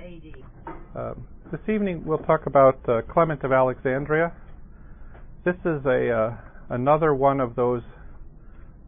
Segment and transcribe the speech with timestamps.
[0.00, 0.74] AD.
[0.96, 1.14] Uh,
[1.52, 4.32] this evening we'll talk about uh, Clement of Alexandria.
[5.44, 6.36] This is a uh,
[6.70, 7.82] another one of those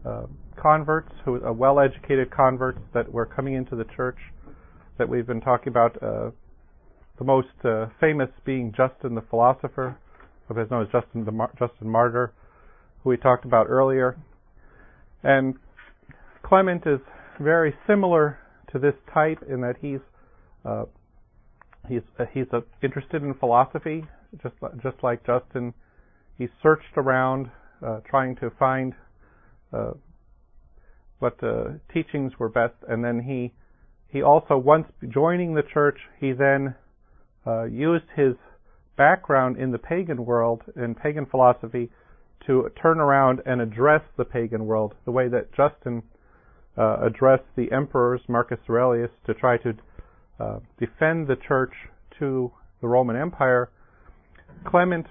[0.06, 0.25] uh,
[0.61, 4.17] converts, who a well-educated converts that were coming into the church
[4.98, 6.03] that we've been talking about.
[6.03, 6.30] Uh,
[7.19, 9.97] the most uh, famous being Justin the philosopher,
[10.49, 12.33] otherwise known as Justin the Mar- Justin Martyr,
[13.05, 14.17] who we talked about earlier.
[15.23, 15.57] And
[16.43, 17.01] Clement is
[17.39, 18.39] very similar
[18.73, 20.01] to this type in that he's
[20.65, 20.85] uh,
[21.89, 24.05] he's uh, he's uh, interested in philosophy,
[24.43, 25.75] just just like Justin.
[26.39, 27.51] He searched around,
[27.87, 28.95] uh, trying to find
[29.73, 29.92] uh,
[31.19, 31.39] what
[31.92, 33.53] teachings were best, and then he
[34.09, 36.75] he also once joining the church, he then
[37.47, 38.34] uh, used his
[38.97, 41.91] background in the pagan world in pagan philosophy
[42.47, 46.03] to turn around and address the pagan world the way that Justin
[46.77, 49.73] uh, addressed the emperors Marcus Aurelius to try to
[50.38, 51.72] uh, defend the church
[52.18, 53.70] to the Roman Empire.
[54.66, 55.06] Clement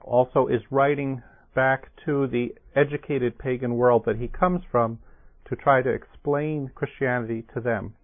[0.00, 1.22] also is writing
[1.54, 4.98] back to the educated pagan world that he comes from
[5.48, 7.94] to try to explain Christianity to them.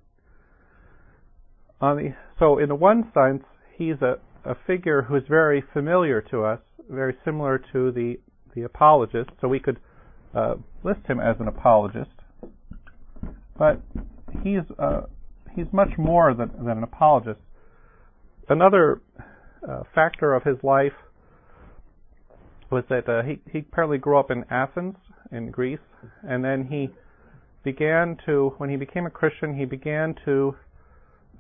[1.81, 3.45] The, so, in the one sense,
[3.77, 6.61] he's a, a figure who's very familiar to us,
[6.91, 8.19] very similar to the,
[8.55, 9.31] the apologist.
[9.41, 9.79] So, we could
[10.35, 12.11] uh, list him as an apologist.
[13.57, 13.81] But
[14.43, 15.03] he's uh,
[15.59, 17.41] he's much more than, than an apologist.
[18.49, 19.01] Another
[19.69, 20.93] uh, factor of his life
[22.71, 24.97] was that uh, he he apparently grew up in Athens
[25.33, 25.79] in Greece,
[26.23, 26.91] and then he
[27.65, 30.55] began to when he became a Christian, he began to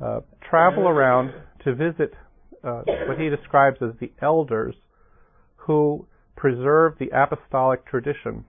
[0.04, 1.32] uh, travel around
[1.64, 2.12] to visit
[2.64, 4.74] uh, what he describes as the elders
[5.56, 8.44] who preserved the apostolic tradition.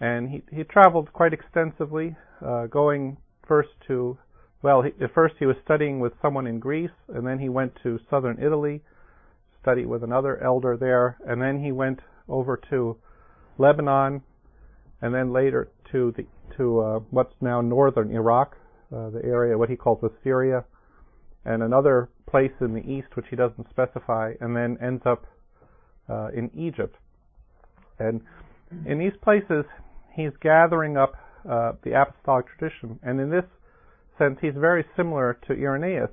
[0.00, 4.18] And he, he traveled quite extensively, uh, going first to,
[4.62, 7.72] well, he, at first he was studying with someone in Greece, and then he went
[7.82, 8.82] to southern Italy,
[9.60, 12.96] studied with another elder there, and then he went over to
[13.58, 14.22] Lebanon,
[15.00, 18.56] and then later to the to uh, what's now northern Iraq,
[18.94, 20.64] uh, the area what he calls Assyria,
[21.44, 25.24] and another place in the east which he doesn't specify, and then ends up
[26.08, 26.96] uh, in Egypt.
[27.98, 28.20] And
[28.86, 29.64] in these places,
[30.14, 31.14] he's gathering up
[31.48, 33.44] uh, the apostolic tradition, and in this
[34.18, 36.10] sense, he's very similar to Irenaeus,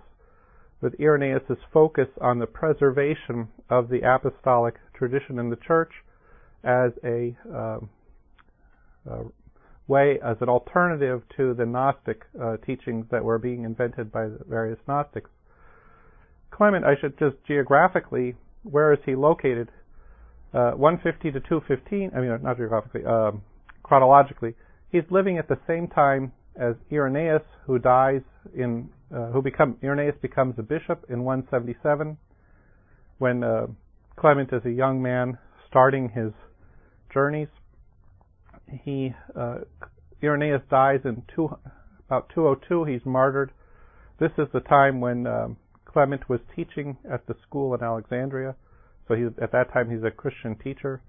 [0.81, 5.91] with Irenaeus' focus on the preservation of the apostolic tradition in the church
[6.63, 7.89] as a, um,
[9.09, 9.23] a
[9.87, 14.39] way, as an alternative to the Gnostic uh, teachings that were being invented by the
[14.47, 15.29] various Gnostics.
[16.51, 19.69] Clement, I should just geographically, where is he located?
[20.53, 23.43] Uh, 150 to 215, I mean, not geographically, um,
[23.83, 24.55] chronologically,
[24.91, 28.21] he's living at the same time as Irenaeus, who dies
[28.53, 32.17] in, uh, who become Irenaeus becomes a bishop in 177,
[33.17, 33.67] when uh,
[34.17, 35.37] Clement is a young man
[35.69, 36.31] starting his
[37.13, 37.47] journeys.
[38.83, 39.59] He uh,
[40.21, 41.49] Irenaeus dies in two,
[42.07, 42.83] about 202.
[42.83, 43.51] He's martyred.
[44.19, 48.55] This is the time when um, Clement was teaching at the school in Alexandria.
[49.07, 51.01] So he, at that time he's a Christian teacher.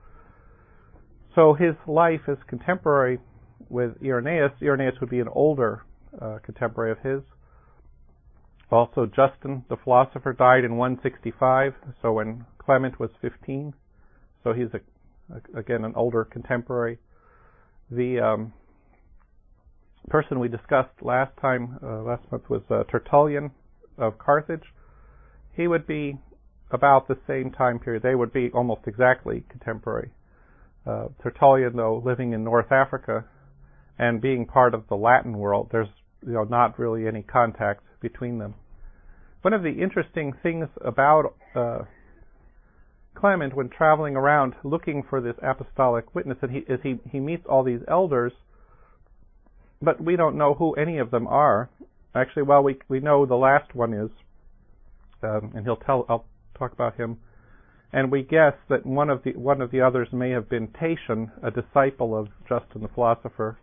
[1.34, 3.18] So his life is contemporary
[3.68, 4.52] with Irenaeus.
[4.62, 5.82] Irenaeus would be an older
[6.20, 7.22] uh, contemporary of his.
[8.70, 13.74] Also, Justin, the philosopher, died in 165, so when Clement was 15.
[14.44, 16.98] So he's, a, again, an older contemporary.
[17.90, 18.52] The um,
[20.08, 23.50] person we discussed last time, uh, last month, was uh, Tertullian
[23.98, 24.72] of Carthage.
[25.52, 26.18] He would be
[26.70, 28.04] about the same time period.
[28.04, 30.10] They would be almost exactly contemporary.
[30.86, 33.24] Uh, Tertullian, though, living in North Africa
[34.00, 35.88] and being part of the Latin world, there's
[36.26, 38.54] you know not really any contact between them.
[39.42, 41.80] One of the interesting things about uh,
[43.14, 47.44] Clement when traveling around looking for this apostolic witness is he, is he, he meets
[47.46, 48.32] all these elders,
[49.82, 51.68] but we don't know who any of them are.
[52.14, 54.10] Actually, well, we we know the last one is,
[55.22, 56.06] um, and he'll tell.
[56.08, 56.24] I'll
[56.58, 57.18] talk about him
[57.92, 61.32] and we guess that one of the one of the others may have been Tatian,
[61.42, 63.58] a disciple of Justin the philosopher.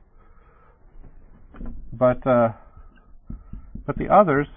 [1.91, 2.49] But uh,
[3.85, 4.47] but the others,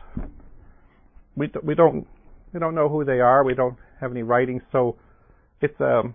[1.37, 2.07] we we don't
[2.53, 3.45] we don't know who they are.
[3.45, 4.97] We don't have any writings, so
[5.61, 6.15] it's a um,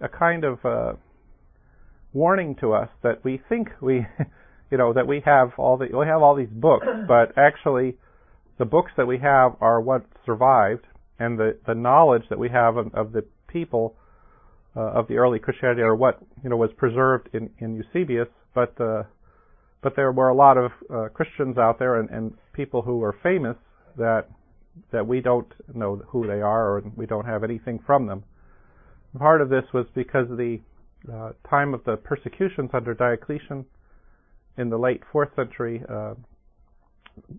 [0.00, 0.92] a kind of uh,
[2.12, 4.06] warning to us that we think we
[4.70, 7.96] you know that we have all the we have all these books, but actually
[8.58, 10.86] the books that we have are what survived
[11.18, 13.94] and the, the knowledge that we have of, of the people
[14.76, 18.78] uh, of the early Christianity are what you know was preserved in, in Eusebius, but
[18.80, 19.02] uh,
[19.82, 23.16] but there were a lot of uh, Christians out there and, and people who were
[23.22, 23.56] famous
[23.96, 24.26] that
[24.92, 28.22] that we don't know who they are or we don't have anything from them.
[29.18, 30.60] Part of this was because of the
[31.12, 33.64] uh, time of the persecutions under Diocletian
[34.56, 35.82] in the late fourth century.
[35.88, 36.14] Uh,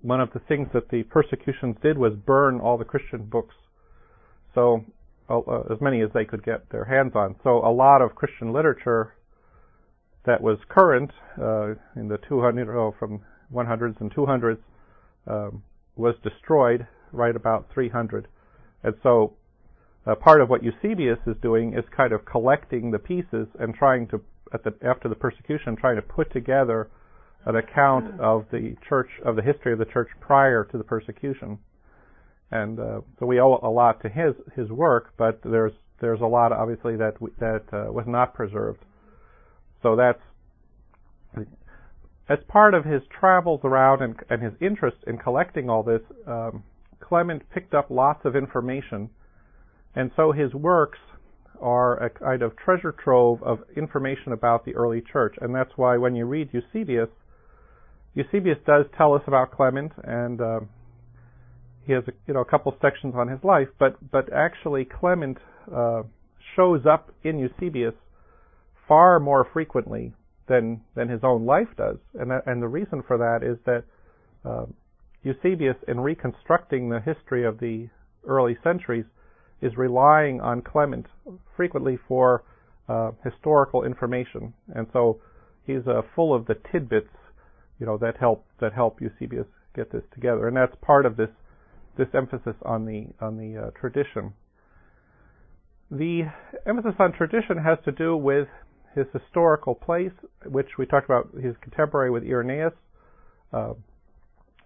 [0.01, 3.55] one of the things that the persecutions did was burn all the Christian books,
[4.53, 4.83] so
[5.29, 5.39] uh,
[5.71, 7.35] as many as they could get their hands on.
[7.43, 9.13] So a lot of Christian literature
[10.25, 13.21] that was current uh, in the 200 oh, from
[13.53, 14.57] 100s and 200s
[15.27, 15.63] um,
[15.95, 18.27] was destroyed right about 300.
[18.83, 19.33] And so
[20.05, 24.07] uh, part of what Eusebius is doing is kind of collecting the pieces and trying
[24.07, 24.21] to,
[24.63, 26.89] the, after the persecution, trying to put together
[27.45, 31.57] an account of the church, of the history of the church prior to the persecution.
[32.51, 35.71] And uh, so we owe a lot to his his work, but there's
[36.01, 38.83] there's a lot obviously that that uh, was not preserved.
[39.81, 40.21] So that's
[42.29, 46.01] as part of his travels around and, and his interest in collecting all this.
[46.25, 46.63] Um,
[46.99, 49.09] Clement picked up lots of information,
[49.95, 50.99] and so his works
[51.59, 55.35] are a kind of treasure trove of information about the early church.
[55.41, 57.09] And that's why when you read Eusebius,
[58.15, 60.59] Eusebius does tell us about Clement, and uh,
[61.85, 63.67] he has a, you know a couple sections on his life.
[63.77, 65.37] But but actually, Clement
[65.73, 66.03] uh,
[66.55, 67.95] shows up in Eusebius
[68.91, 70.11] far more frequently
[70.49, 73.85] than than his own life does, and that, and the reason for that is that
[74.43, 74.65] uh,
[75.23, 77.87] Eusebius, in reconstructing the history of the
[78.27, 79.05] early centuries,
[79.61, 81.05] is relying on Clement
[81.55, 82.43] frequently for
[82.89, 85.21] uh, historical information, and so
[85.65, 87.15] he's uh, full of the tidbits,
[87.79, 91.29] you know, that help that help Eusebius get this together, and that's part of this
[91.97, 94.33] this emphasis on the on the uh, tradition.
[95.89, 96.23] The
[96.67, 98.49] emphasis on tradition has to do with
[98.95, 100.11] his historical place,
[100.45, 102.73] which we talked about his contemporary with Irenaeus.
[103.53, 103.73] Uh,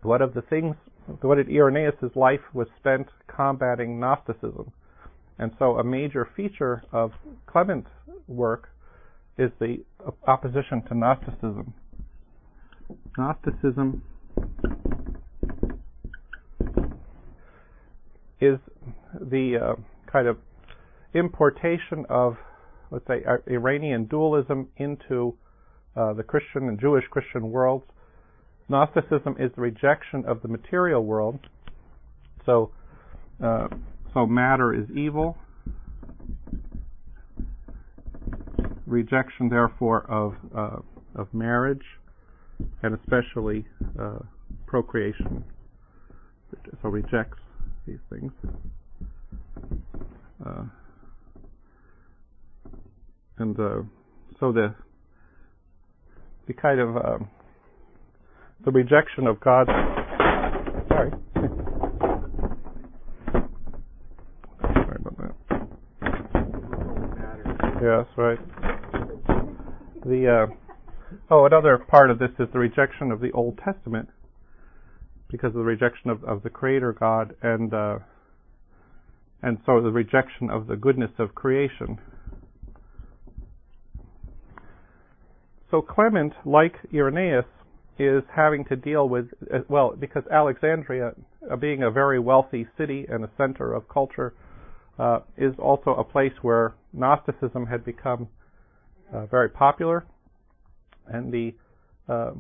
[0.02, 0.76] one of the things,
[1.22, 4.72] what did Irenaeus' life was spent combating Gnosticism.
[5.38, 7.12] And so a major feature of
[7.48, 7.90] Clement's
[8.28, 8.70] work
[9.38, 9.84] is the
[10.28, 11.74] opposition to Gnosticism.
[13.18, 14.02] Gnosticism
[18.40, 18.60] is
[19.20, 19.82] the uh,
[20.12, 20.38] kind of
[21.14, 22.38] importation of,
[22.92, 25.36] let's say, Iranian dualism into
[25.96, 27.86] uh, the Christian and Jewish Christian worlds
[28.68, 31.40] Gnosticism is the rejection of the material world.
[32.46, 32.72] So,
[33.44, 33.68] uh,
[34.14, 35.38] so matter is evil.
[38.88, 40.78] Rejection, therefore, of uh,
[41.16, 41.84] of marriage,
[42.82, 43.66] and especially
[44.00, 44.20] uh,
[44.66, 45.44] procreation.
[46.82, 47.40] So rejects
[47.86, 48.32] these things.
[53.38, 53.82] And uh,
[54.40, 54.74] so the
[56.48, 57.30] the kind of um,
[58.64, 59.70] the rejection of God's.
[60.88, 61.12] Sorry.
[64.62, 65.36] Sorry about that.
[67.82, 68.40] Yes, right.
[70.06, 70.54] The uh,
[71.30, 74.10] oh, another part of this is the rejection of the Old Testament
[75.30, 78.00] because of the rejection of, of the Creator God and uh,
[79.42, 82.00] and so the rejection of the goodness of creation.
[85.76, 87.44] So Clement, like Irenaeus,
[88.00, 91.12] is having to deal with, uh, well, because Alexandria,
[91.52, 94.34] uh, being a very wealthy city and a center of culture,
[94.98, 98.30] uh, is also a place where Gnosticism had become
[99.14, 100.06] uh, very popular,
[101.08, 101.54] and the
[102.08, 102.32] uh,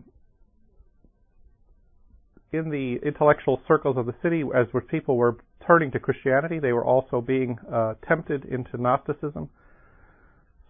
[2.53, 5.35] in the intellectual circles of the city, as people were
[5.67, 9.49] turning to Christianity, they were also being uh, tempted into Gnosticism.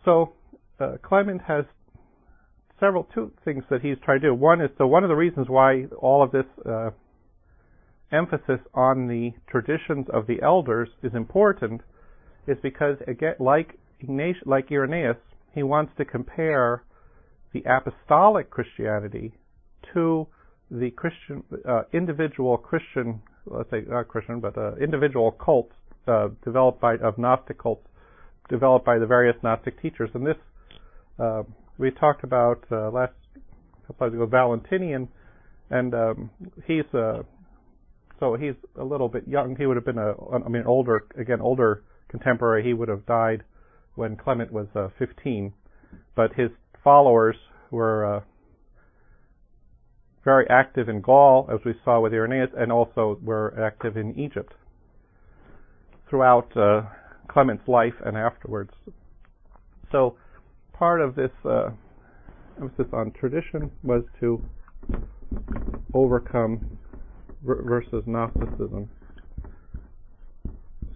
[0.04, 0.34] So
[1.04, 1.66] Clement has
[2.80, 4.34] several two things that he's trying to do.
[4.34, 6.92] One is so one of the reasons why all of this uh,
[8.12, 11.82] emphasis on the traditions of the elders is important
[12.48, 15.18] is because again, like Ignatius, like Irenaeus,
[15.54, 16.84] he wants to compare
[17.54, 19.34] the apostolic Christianity
[19.94, 20.28] to
[20.70, 25.74] the Christian uh, individual Christian, let's say not Christian, but uh, individual cults
[26.08, 27.88] uh, developed by of Gnostic cults
[28.50, 30.36] developed by the various Gnostic teachers, and this
[31.20, 31.44] uh,
[31.78, 33.14] we talked about uh, last
[33.88, 35.08] couple of ago Valentinian,
[35.70, 36.30] and um,
[36.66, 37.24] he's uh,
[38.20, 39.56] so he's a little bit young.
[39.58, 42.64] He would have been a, I mean, older again, older contemporary.
[42.64, 43.44] He would have died
[43.96, 45.54] when Clement was uh, 15,
[46.16, 46.50] but his
[46.84, 47.36] followers
[47.72, 48.22] were uh,
[50.24, 54.54] very active in Gaul, as we saw with Irenaeus, and also were active in Egypt
[56.10, 56.84] throughout uh,
[57.28, 58.72] Clement's life and afterwards.
[59.92, 60.18] So
[60.78, 61.70] part of this uh,
[62.62, 64.42] emphasis on tradition was to
[65.94, 66.78] overcome
[67.44, 68.90] versus Gnosticism.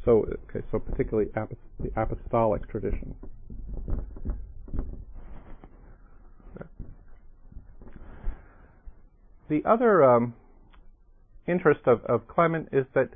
[0.04, 3.16] So, okay, so particularly the apostolic tradition.
[9.50, 10.36] The other um,
[11.48, 13.10] interest of, of Clement is that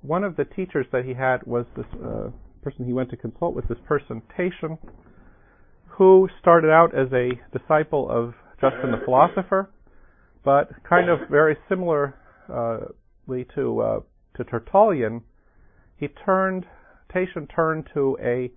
[0.00, 2.30] one of the teachers that he had was this uh,
[2.62, 4.78] person he went to consult with, this person, Tatian,
[5.96, 9.70] who started out as a disciple of Justin the philosopher,
[10.44, 12.14] but kind of very similarly
[13.54, 14.00] to uh,
[14.36, 15.22] to Tertullian,
[15.96, 16.66] he turned
[17.12, 18.50] Tatian turned to a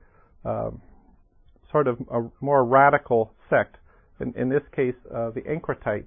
[0.47, 0.81] um,
[1.71, 3.77] sort of a more radical sect.
[4.19, 6.05] In, in this case, uh, the Encratites.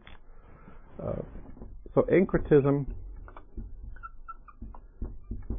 [1.01, 1.23] Uh,
[1.95, 2.87] so Encratism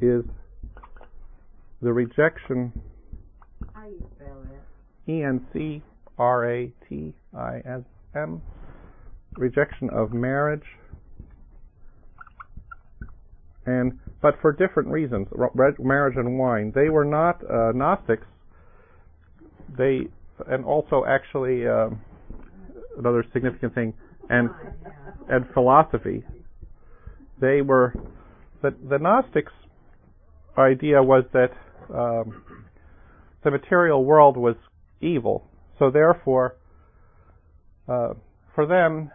[0.02, 0.24] is
[1.80, 2.72] the rejection.
[3.72, 4.60] How you spell it?
[5.08, 5.82] E N C
[6.18, 7.82] R A T I S
[8.14, 8.42] M.
[9.36, 10.64] Rejection of marriage.
[13.64, 15.28] And but for different reasons,
[15.78, 16.72] marriage and wine.
[16.74, 18.26] They were not uh, Gnostics.
[19.76, 20.08] They
[20.48, 21.90] and also actually uh,
[22.98, 23.94] another significant thing
[24.28, 24.50] and
[25.28, 26.24] and philosophy.
[27.40, 27.94] They were
[28.62, 29.52] the the Gnostics
[30.58, 31.50] idea was that
[31.94, 32.64] um,
[33.44, 34.56] the material world was
[35.02, 35.44] evil.
[35.78, 36.56] So therefore,
[37.88, 38.14] uh,
[38.54, 39.10] for them,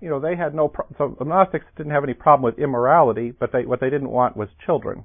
[0.00, 0.68] you know, they had no.
[0.68, 4.10] Pro- so the Gnostics didn't have any problem with immorality, but they, what they didn't
[4.10, 5.04] want was children.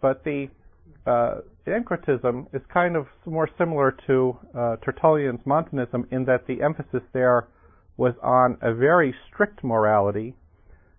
[0.00, 0.48] But the
[1.06, 7.02] uh, Encratism is kind of more similar to uh, Tertullian's Montanism in that the emphasis
[7.12, 7.48] there
[7.96, 10.34] was on a very strict morality,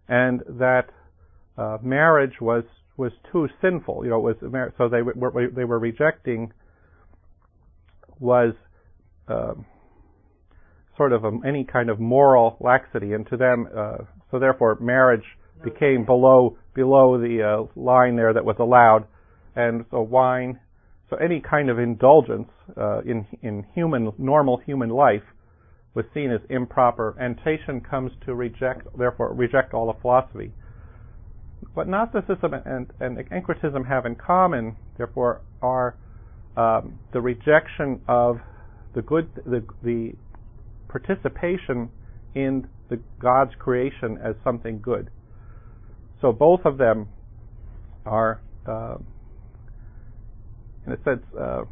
[0.07, 0.89] and that
[1.57, 2.63] uh, marriage was
[2.95, 4.03] was too sinful.
[4.03, 6.53] You know, it was so they were they were rejecting
[8.23, 8.53] was
[9.27, 9.65] um,
[10.97, 13.97] sort of a, any kind of moral laxity, and to them, uh,
[14.31, 15.25] so therefore, marriage
[15.63, 19.05] became below below the uh, line there that was allowed,
[19.55, 20.59] and so wine,
[21.09, 25.23] so any kind of indulgence uh, in in human normal human life
[25.93, 30.51] was seen as improper, and Tatian comes to reject, therefore, reject all of philosophy.
[31.75, 35.95] What Gnosticism and, and Encratism have in common, therefore, are
[36.55, 38.37] um, the rejection of
[38.95, 40.13] the good, the, the
[40.87, 41.89] participation
[42.35, 45.09] in the God's creation as something good.
[46.21, 47.09] So both of them
[48.05, 48.95] are, uh,
[50.85, 51.63] in a sense, uh,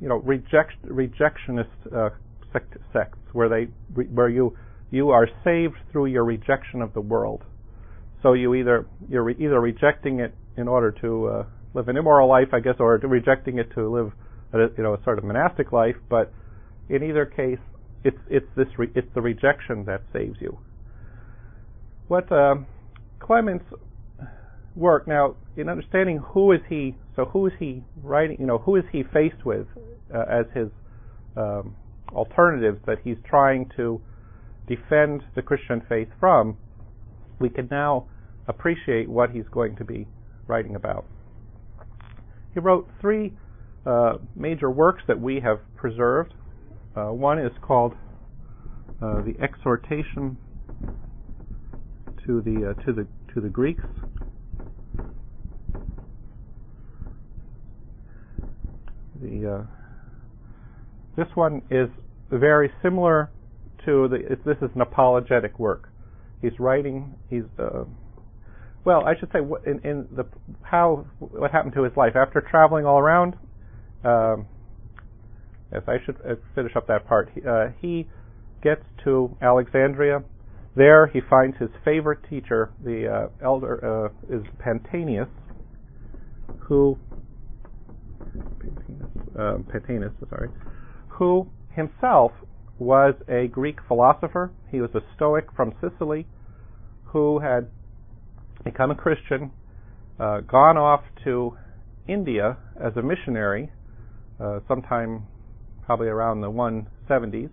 [0.00, 2.10] you know, reject, rejectionist uh,
[2.52, 3.64] sect, sects where they
[4.12, 4.56] where you
[4.90, 7.42] you are saved through your rejection of the world.
[8.22, 11.46] So you either you're re- either rejecting it in order to uh,
[11.76, 14.12] live an immoral life, I guess, or rejecting it to live
[14.52, 15.96] a, you know a sort of monastic life.
[16.08, 16.32] But
[16.88, 17.58] in either case,
[18.02, 20.58] it's it's this re- it's the rejection that saves you.
[22.08, 22.56] What uh,
[23.20, 23.66] Clement's
[24.74, 26.96] work now in understanding who is he?
[27.14, 28.38] So who is he writing?
[28.40, 29.66] You know, who is he faced with
[30.14, 30.68] uh, as his
[31.36, 31.76] um,
[32.12, 34.00] alternatives that he's trying to
[34.66, 36.56] defend the Christian faith from?
[37.38, 38.06] We can now
[38.48, 40.06] appreciate what he's going to be
[40.46, 41.04] writing about.
[42.56, 43.34] He wrote three
[43.84, 46.32] uh, major works that we have preserved.
[46.96, 47.92] Uh, one is called
[49.02, 50.38] uh, the Exhortation
[52.24, 53.84] to the uh, to the to the Greeks.
[59.20, 59.62] The uh,
[61.14, 61.90] this one is
[62.30, 63.30] very similar
[63.84, 64.38] to the.
[64.46, 65.90] This is an apologetic work.
[66.40, 67.16] He's writing.
[67.28, 67.84] He's uh,
[68.86, 70.24] well, I should say in, in the
[70.62, 73.34] how what happened to his life after traveling all around.
[74.04, 74.46] Um,
[75.72, 77.30] yes, I should uh, finish up that part.
[77.34, 78.06] He, uh, he
[78.62, 80.22] gets to Alexandria.
[80.76, 85.28] There, he finds his favorite teacher, the uh, elder uh, is Pantaenus,
[86.60, 86.96] who
[89.34, 90.50] Pantaenus, sorry,
[91.08, 92.30] who himself
[92.78, 94.52] was a Greek philosopher.
[94.70, 96.26] He was a Stoic from Sicily
[97.06, 97.68] who had
[98.66, 99.52] become a Christian,
[100.18, 101.56] uh, gone off to
[102.08, 103.70] India as a missionary
[104.40, 105.22] uh, sometime
[105.84, 107.48] probably around the 170s,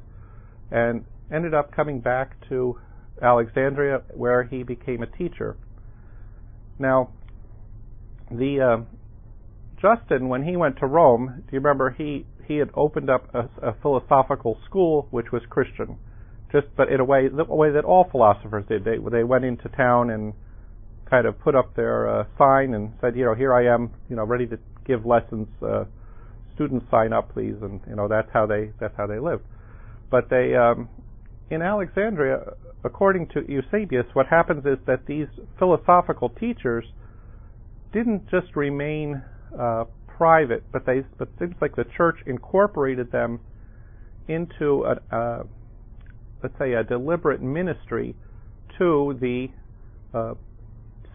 [0.71, 2.79] and ended up coming back to
[3.21, 5.55] Alexandria where he became a teacher.
[6.79, 7.11] Now,
[8.31, 8.83] the uh,
[9.79, 13.47] Justin, when he went to Rome, do you remember he he had opened up a,
[13.61, 15.97] a philosophical school which was Christian,
[16.51, 18.83] just but in a way the way that all philosophers did.
[18.83, 20.33] They they went into town and
[21.13, 24.15] kind of put up their uh, sign and said, you know, here I am, you
[24.15, 25.47] know, ready to give lessons.
[25.61, 25.83] Uh,
[26.55, 29.43] students sign up, please, and you know that's how they that's how they lived.
[30.09, 30.89] But they um,
[31.51, 32.53] in Alexandria,
[32.83, 35.27] according to Eusebius, what happens is that these
[35.59, 36.83] philosophical teachers
[37.91, 39.21] didn't just remain
[39.59, 43.39] uh, private, but they but it seems like the church incorporated them
[44.27, 45.43] into a, uh,
[46.41, 48.15] let's say a deliberate ministry
[48.79, 49.47] to the
[50.17, 50.33] uh,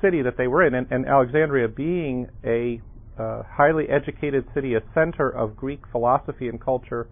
[0.02, 2.80] city that they were in, and, and Alexandria being a
[3.18, 7.08] uh, highly educated city, a center of Greek philosophy and culture,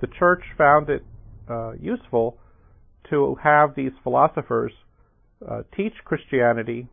[0.00, 1.02] the church found it
[1.48, 2.38] uh, useful
[3.08, 4.72] to have these philosophers
[5.48, 6.88] uh, teach Christianity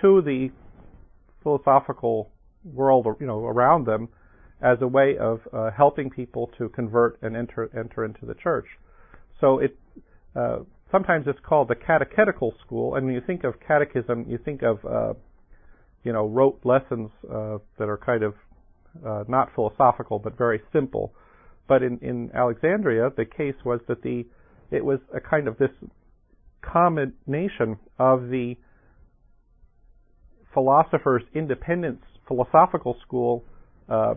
[0.00, 0.50] to the
[1.42, 2.30] philosophical
[2.64, 4.08] world, you know, around them,
[4.60, 8.66] as a way of uh, helping people to convert and enter enter into the church.
[9.40, 9.76] So it
[10.36, 10.60] uh,
[10.92, 14.84] sometimes it's called the catechetical school, and when you think of catechism, you think of
[14.84, 15.14] uh,
[16.04, 18.34] you know rote lessons uh, that are kind of
[19.04, 21.12] uh, not philosophical but very simple.
[21.66, 24.26] But in, in Alexandria, the case was that the
[24.70, 25.70] it was a kind of this
[26.60, 28.56] combination of the
[30.54, 33.42] philosopher's independence philosophical school
[33.88, 34.14] uh,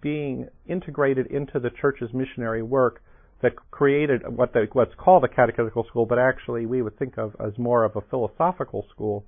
[0.00, 3.02] being integrated into the church's missionary work
[3.44, 7.36] that created what the, what's called a catechetical school, but actually we would think of
[7.44, 9.24] as more of a philosophical school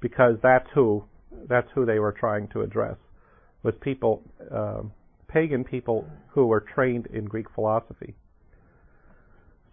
[0.00, 1.02] because that's who
[1.48, 2.96] that's who they were trying to address
[3.62, 4.22] was people
[4.54, 4.82] uh,
[5.28, 8.14] pagan people who were trained in Greek philosophy.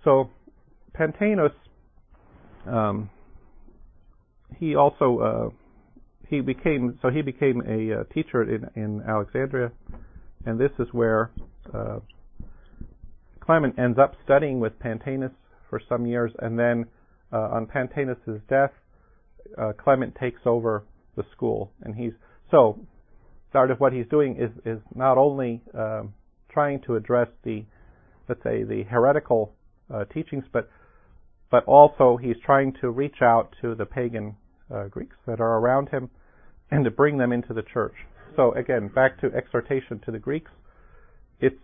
[0.03, 0.29] So
[0.97, 1.53] Pantaenus,
[2.65, 3.09] um,
[4.57, 5.49] he also uh,
[6.29, 9.71] he became so he became a uh, teacher in in Alexandria,
[10.45, 11.31] and this is where
[11.73, 11.99] uh,
[13.45, 15.31] Clement ends up studying with Pantaenus
[15.69, 16.85] for some years, and then
[17.31, 18.71] uh, on Pantaenus's death,
[19.57, 20.83] uh, Clement takes over
[21.15, 22.13] the school, and he's
[22.51, 22.79] so
[23.51, 26.13] part of what he's doing is is not only um,
[26.51, 27.63] trying to address the
[28.27, 29.53] let's say the heretical
[29.93, 30.69] uh, teachings, but
[31.49, 34.35] but also he's trying to reach out to the pagan
[34.73, 36.09] uh, Greeks that are around him
[36.71, 37.95] and to bring them into the church.
[38.35, 40.51] So again, back to exhortation to the Greeks.
[41.39, 41.55] It's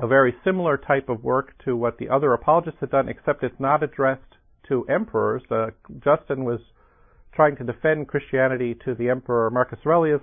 [0.00, 3.60] a very similar type of work to what the other apologists had done, except it's
[3.60, 4.22] not addressed
[4.68, 5.42] to emperors.
[5.50, 5.66] Uh,
[6.02, 6.60] Justin was
[7.34, 10.22] trying to defend Christianity to the emperor Marcus Aurelius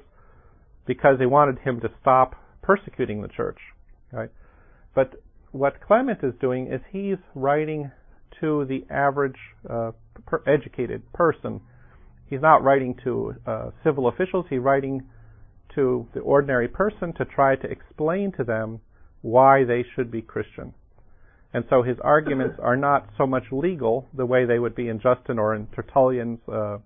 [0.85, 3.59] because they wanted him to stop persecuting the church.
[4.11, 4.29] Right?
[4.93, 7.91] But what Clement is doing is he's writing
[8.39, 9.37] to the average
[9.69, 9.91] uh,
[10.25, 11.61] per educated person.
[12.27, 14.45] He's not writing to uh, civil officials.
[14.49, 15.03] He's writing
[15.75, 18.79] to the ordinary person to try to explain to them
[19.21, 20.73] why they should be Christian.
[21.53, 24.99] And so his arguments are not so much legal the way they would be in
[24.99, 26.77] Justin or in Tertullian's uh,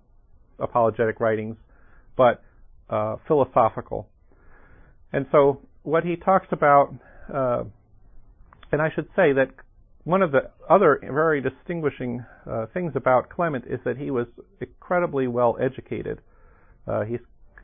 [0.58, 1.56] apologetic writings,
[2.16, 2.42] but
[2.90, 4.08] uh, philosophical.
[5.12, 6.94] And so what he talks about,
[7.32, 7.64] uh,
[8.72, 9.48] and I should say that
[10.04, 14.26] one of the other very distinguishing uh, things about Clement is that he was
[14.60, 16.20] incredibly well educated.
[16.86, 17.20] Uh, he's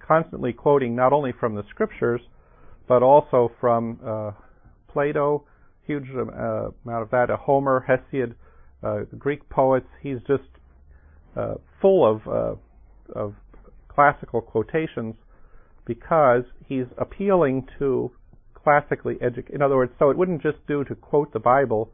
[0.06, 2.20] constantly quoting not only from the scriptures,
[2.88, 4.32] but also from uh,
[4.92, 5.44] Plato,
[5.86, 8.34] huge uh, amount of that, Homer, Hesiod,
[9.18, 9.86] Greek poets.
[10.02, 10.42] He's just
[11.80, 12.58] full of
[13.14, 13.34] of
[13.88, 15.14] classical quotations
[15.84, 18.10] because he's appealing to
[18.54, 19.54] classically educated.
[19.54, 21.90] In other words, so it wouldn't just do to quote the Bible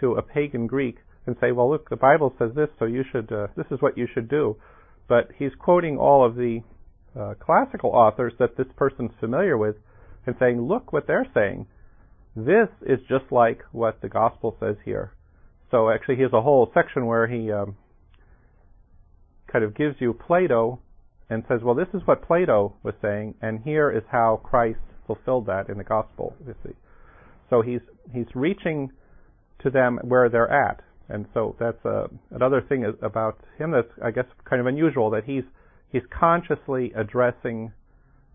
[0.00, 3.30] to a pagan Greek and say, "Well, look, the Bible says this, so you should.
[3.32, 4.56] Uh, this is what you should do."
[5.08, 6.62] But he's quoting all of the
[7.18, 9.76] uh, classical authors that this person's familiar with
[10.26, 11.66] and saying, "Look what they're saying.
[12.46, 15.12] This is just like what the gospel says here."
[15.70, 17.76] So actually, he has a whole section where he um,
[19.52, 20.80] kind of gives you Plato
[21.30, 25.46] and says, well, this is what Plato was saying, and here is how Christ fulfilled
[25.46, 26.34] that in the gospel.
[26.46, 26.74] You see,
[27.50, 27.80] so he's
[28.12, 28.90] he's reaching
[29.62, 34.10] to them where they're at, and so that's uh, another thing about him that's I
[34.10, 35.44] guess kind of unusual that he's
[35.90, 37.72] he's consciously addressing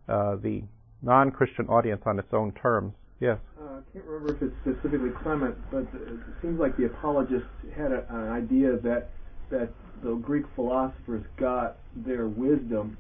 [0.08, 0.64] uh, the
[1.02, 2.94] non-Christian audience on its own terms.
[3.24, 3.38] Yes.
[3.58, 7.94] Uh, I can't remember if it's specifically Clement, but it seems like the apologists had
[7.94, 9.12] a, an idea that
[9.50, 9.70] that
[10.04, 12.98] the Greek philosophers got their wisdom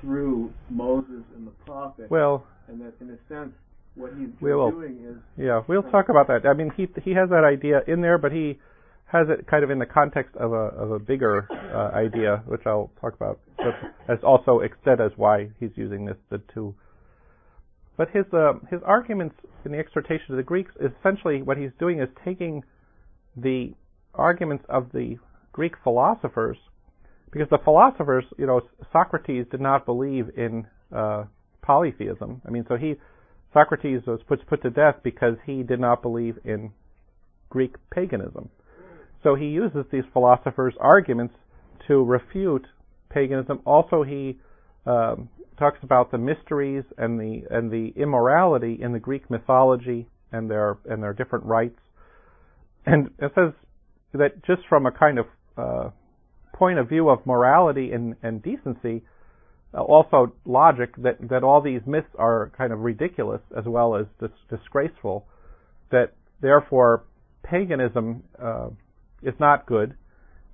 [0.00, 2.10] through Moses and the prophets.
[2.10, 3.52] Well, and that in a sense,
[3.96, 6.48] what he's we'll, doing is yeah, we'll talk about that.
[6.48, 8.58] I mean, he he has that idea in there, but he
[9.12, 12.62] has it kind of in the context of a of a bigger uh, idea, which
[12.64, 13.40] I'll talk about.
[13.58, 13.74] But
[14.08, 16.74] as also extent as why he's using this the two.
[17.96, 22.00] But his uh, his arguments in the exhortation to the Greeks essentially what he's doing
[22.00, 22.62] is taking
[23.36, 23.74] the
[24.14, 25.16] arguments of the
[25.52, 26.58] Greek philosophers,
[27.32, 28.60] because the philosophers, you know,
[28.92, 31.24] Socrates did not believe in uh,
[31.62, 32.42] polytheism.
[32.46, 32.94] I mean, so he
[33.52, 36.72] Socrates was put put to death because he did not believe in
[37.48, 38.50] Greek paganism.
[39.22, 41.34] So he uses these philosophers' arguments
[41.88, 42.66] to refute
[43.08, 43.60] paganism.
[43.64, 44.38] Also, he
[44.84, 50.50] um, talks about the mysteries and the and the immorality in the Greek mythology and
[50.50, 51.78] their and their different rites,
[52.84, 53.52] and it says
[54.12, 55.90] that just from a kind of uh,
[56.54, 59.02] point of view of morality and, and decency,
[59.74, 64.06] uh, also logic, that that all these myths are kind of ridiculous as well as
[64.20, 65.26] dis- disgraceful,
[65.90, 67.04] that therefore
[67.42, 68.68] paganism uh,
[69.22, 69.94] is not good,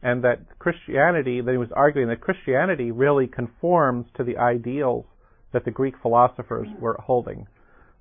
[0.03, 5.05] and that Christianity, that he was arguing that Christianity really conforms to the ideals
[5.53, 7.47] that the Greek philosophers were holding,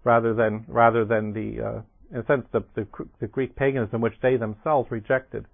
[0.03, 2.87] rather than rather than the, uh, in a sense, the, the,
[3.19, 5.45] the Greek paganism which they themselves rejected.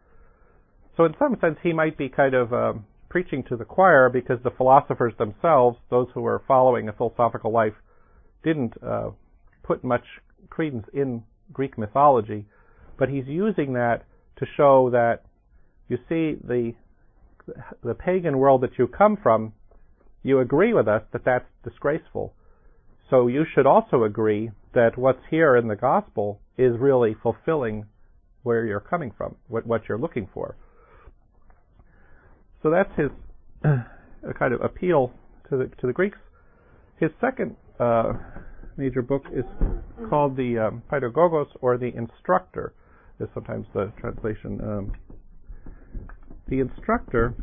[0.96, 4.40] So in some sense, he might be kind of um, preaching to the choir because
[4.44, 7.74] the philosophers themselves, those who were following a philosophical life,
[8.44, 9.10] didn't uh,
[9.64, 10.04] put much
[10.50, 12.46] credence in Greek mythology,
[12.98, 14.06] but he's using that
[14.38, 15.24] to show that
[15.88, 16.74] you see the
[17.84, 19.54] the pagan world that you come from,
[20.22, 22.34] you agree with us that that's disgraceful.
[23.10, 27.86] So you should also agree that what's here in the gospel is really fulfilling
[28.44, 30.58] where you're coming from, what, what you're looking for.
[32.62, 33.10] So that's his
[33.64, 33.84] uh,
[34.38, 35.14] kind of appeal
[35.50, 36.18] to the to the Greeks.
[37.00, 38.14] His second uh,
[38.76, 39.46] major book is
[40.10, 42.74] called the um, Pedagogos or the Instructor.
[43.20, 44.60] Is sometimes the translation.
[44.62, 44.92] Um,
[46.50, 47.34] the instructor.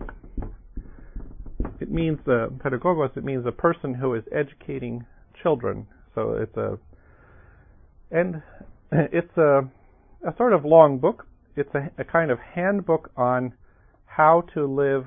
[1.81, 3.17] It means uh, pedagogos.
[3.17, 5.05] It means a person who is educating
[5.43, 5.87] children.
[6.15, 6.79] So it's a
[8.11, 8.43] and
[8.93, 9.63] it's a
[10.27, 11.27] a sort of long book.
[11.57, 13.55] It's a, a kind of handbook on
[14.07, 15.07] how to live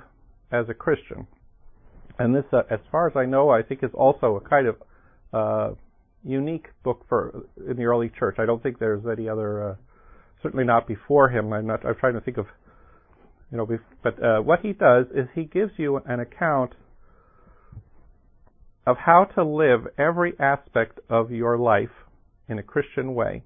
[0.52, 1.28] as a Christian.
[2.20, 4.76] And this, uh, as far as I know, I think is also a kind of
[5.34, 5.76] uh,
[6.24, 8.38] unique book for in the early church.
[8.40, 9.76] I don't think there's any other, uh,
[10.42, 11.54] certainly not before him.
[11.54, 11.86] I'm not.
[11.86, 12.48] I'm trying to think of,
[13.52, 13.68] you know,
[14.04, 16.74] but uh, what he does is he gives you an account
[18.86, 21.90] of how to live every aspect of your life
[22.48, 23.44] in a Christian way,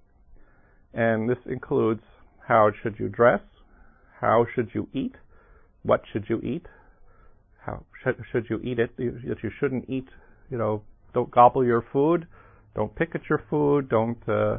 [0.93, 2.01] and this includes
[2.47, 3.41] how should you dress,
[4.19, 5.15] how should you eat,
[5.83, 6.65] what should you eat,
[7.65, 10.07] how should, should you eat it, that you shouldn't eat,
[10.49, 10.81] you know,
[11.13, 12.27] don't gobble your food,
[12.75, 14.57] don't pick at your food, don't uh,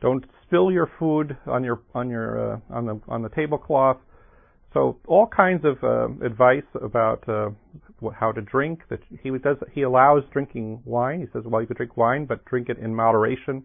[0.00, 3.96] don't spill your food on your on your uh, on the on the tablecloth.
[4.76, 7.48] So all kinds of uh, advice about uh,
[8.14, 8.80] how to drink.
[8.90, 11.20] That he does he allows drinking wine.
[11.20, 13.64] He says, well, you could drink wine, but drink it in moderation.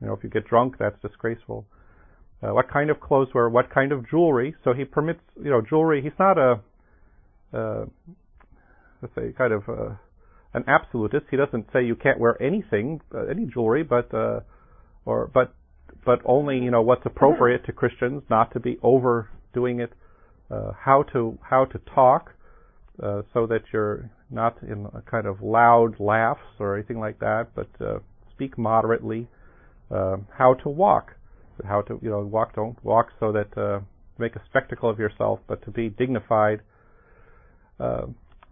[0.00, 1.66] You know, if you get drunk, that's disgraceful.
[2.40, 3.48] Uh, what kind of clothes wear?
[3.48, 4.54] What kind of jewelry?
[4.62, 6.00] So he permits, you know, jewelry.
[6.02, 6.60] He's not a
[7.52, 7.86] uh,
[9.02, 9.94] let's say, kind of uh,
[10.54, 11.24] an absolutist.
[11.32, 14.38] He doesn't say you can't wear anything, uh, any jewelry, but uh,
[15.04, 15.52] or but
[16.04, 19.92] but only you know what's appropriate to Christians, not to be overdoing it.
[20.50, 22.32] Uh, how to how to talk
[23.02, 27.48] uh, so that you're not in a kind of loud laughs or anything like that,
[27.54, 27.98] but uh,
[28.30, 29.26] speak moderately.
[29.90, 31.12] Uh, how to walk,
[31.66, 33.80] how to you know walk don't walk so that uh,
[34.18, 36.60] make a spectacle of yourself, but to be dignified
[37.80, 38.06] uh,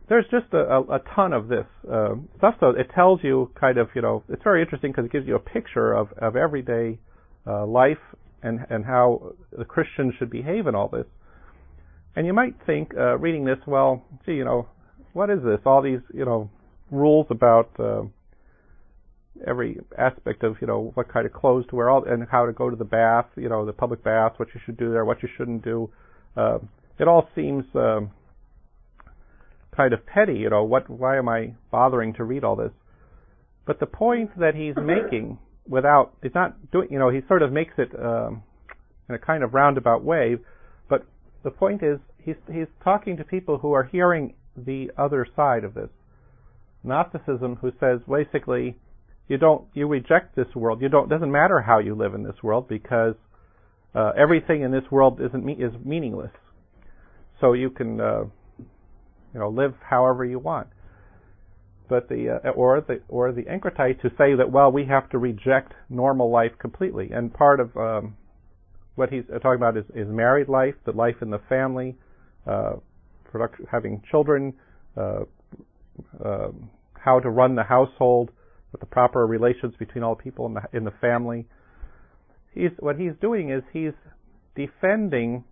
[0.09, 2.55] there's just a, a, a ton of this uh, stuff.
[2.61, 5.37] So it tells you kind of, you know, it's very interesting because it gives you
[5.37, 6.99] a picture of, of everyday
[7.47, 7.99] uh, life
[8.43, 11.07] and and how the Christian should behave in all this.
[12.15, 14.69] And you might think, uh, reading this, well, gee, you know,
[15.13, 15.59] what is this?
[15.65, 16.51] All these, you know,
[16.91, 18.03] rules about uh,
[19.47, 22.53] every aspect of, you know, what kind of clothes to wear, all, and how to
[22.53, 25.23] go to the bath, you know, the public baths, what you should do there, what
[25.23, 25.91] you shouldn't do.
[26.37, 26.59] Uh,
[26.99, 27.65] it all seems.
[27.75, 28.11] Um,
[29.77, 32.73] kind of petty, you know, what, why am I bothering to read all this?
[33.67, 37.53] But the point that he's making without, he's not doing, you know, he sort of
[37.53, 38.43] makes it um,
[39.09, 40.37] in a kind of roundabout way,
[41.43, 45.75] the point is he's, he's talking to people who are hearing the other side of
[45.75, 45.89] this.
[46.85, 48.77] Gnosticism who says basically,
[49.29, 50.83] you don't, you reject this world.
[50.83, 53.15] You don't, doesn't matter how you live in this world because
[53.95, 56.33] uh, everything in this world isn't, is meaningless.
[57.41, 58.25] So you can, uh,
[59.35, 60.69] you know, live however you want.
[61.89, 65.19] But the uh, or the or the Encratites who say that well we have to
[65.19, 68.17] reject normal life completely, and part of um,
[68.95, 71.97] what he's uh, talking about is, is married life, the life in the family,
[72.47, 72.75] uh,
[73.71, 74.53] having children,
[74.97, 75.21] uh,
[76.25, 76.49] uh,
[76.95, 78.31] how to run the household,
[78.73, 81.47] with the proper relations between all people in the in the family.
[82.55, 83.93] He's what he's doing is he's
[84.57, 85.45] defending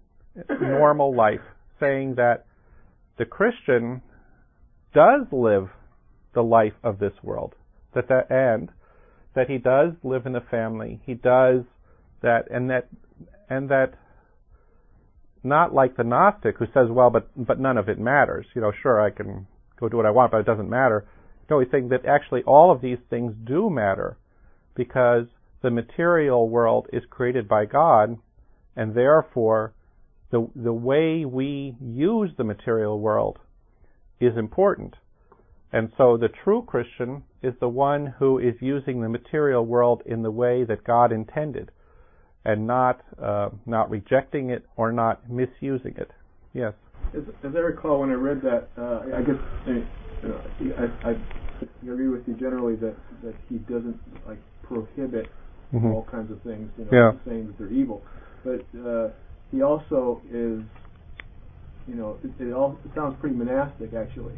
[0.61, 1.41] normal life,
[1.79, 2.47] saying that
[3.19, 4.03] the Christian
[4.95, 5.69] does live
[6.35, 7.55] the life of this world.
[7.95, 8.71] That that and
[9.35, 11.01] that he does live in a family.
[11.05, 11.63] He does
[12.23, 12.89] that and that
[13.51, 13.95] and that
[15.43, 18.47] not like the Gnostic who says, well, but but none of it matters.
[18.55, 19.47] You know, sure, I can
[19.79, 21.07] go do what I want, but it doesn't matter.
[21.51, 24.17] No, he's saying that actually all of these things do matter
[24.77, 25.27] because
[25.63, 28.17] the material world is created by God,
[28.77, 29.75] and therefore
[30.31, 33.39] the the way we use the material world
[34.21, 34.95] is important.
[35.73, 40.23] And so the true Christian is the one who is using the material world in
[40.23, 41.71] the way that God intended
[42.45, 46.11] and not uh, not rejecting it or not misusing it.
[46.55, 46.73] Yes.
[47.15, 49.71] As, as I recall, when I read that, uh, I guess uh,
[50.59, 51.15] you know, I, I
[51.83, 55.29] agree with you generally that that he doesn't like prohibit
[55.73, 55.95] Mhm.
[55.95, 57.13] all kinds of things, you know, Yeah.
[57.25, 58.03] saying that they're evil,
[58.45, 59.11] but uh,
[59.53, 60.59] he also is,
[61.87, 64.35] you know, it, it all it sounds pretty monastic actually.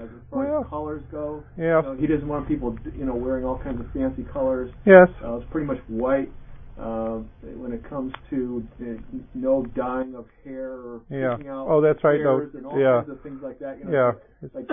[0.00, 1.80] As far Well, as colors go, Yeah.
[1.80, 4.70] you know, he doesn't want people, you know, wearing all kinds of fancy colors.
[4.84, 5.08] Yes.
[5.24, 6.30] Uh, it's pretty much white.
[6.78, 8.84] Um, when it comes to uh,
[9.34, 11.36] no dyeing of hair or Yeah.
[11.36, 12.98] picking out Oh, that's right, hairs no, and all yeah.
[12.98, 13.78] kinds of things like that.
[13.78, 14.12] You know, Yeah.
[14.54, 14.68] like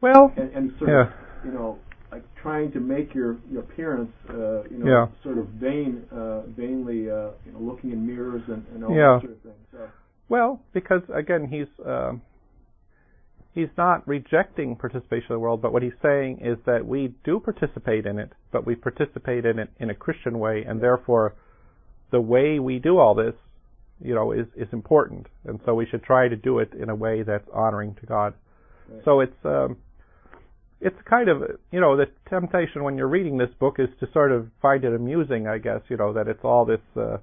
[0.00, 0.32] Well.
[0.36, 1.00] and, and sort Yeah.
[1.02, 1.08] of
[1.44, 1.80] you know
[2.12, 5.06] like trying to make your your appearance uh, you know Yeah.
[5.22, 9.14] sort of vain uh, vainly uh, you know looking in mirrors and, and all Yeah.
[9.14, 9.66] that sort of thing.
[9.72, 9.90] So
[10.28, 12.22] Well, because again, he's um,
[13.54, 17.40] he's not rejecting participation in the world, but what he's saying is that we do
[17.40, 21.34] participate in it, but we participate in it in a Christian way, and therefore,
[22.10, 23.34] the way we do all this,
[24.00, 26.94] you know, is is important, and so we should try to do it in a
[26.94, 28.34] way that's honoring to God.
[28.88, 29.02] Right.
[29.04, 29.76] So it's um,
[30.80, 34.30] it's kind of you know the temptation when you're reading this book is to sort
[34.30, 36.80] of find it amusing, I guess, you know, that it's all this.
[36.96, 37.18] Uh,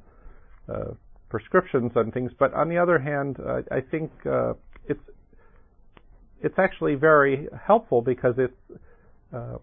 [0.68, 0.94] uh,
[1.30, 2.32] prescriptions and things.
[2.40, 4.54] But on the other hand, uh, I think uh,
[4.88, 5.02] it's
[6.46, 8.80] it's actually very helpful because it's
[9.36, 9.58] uh,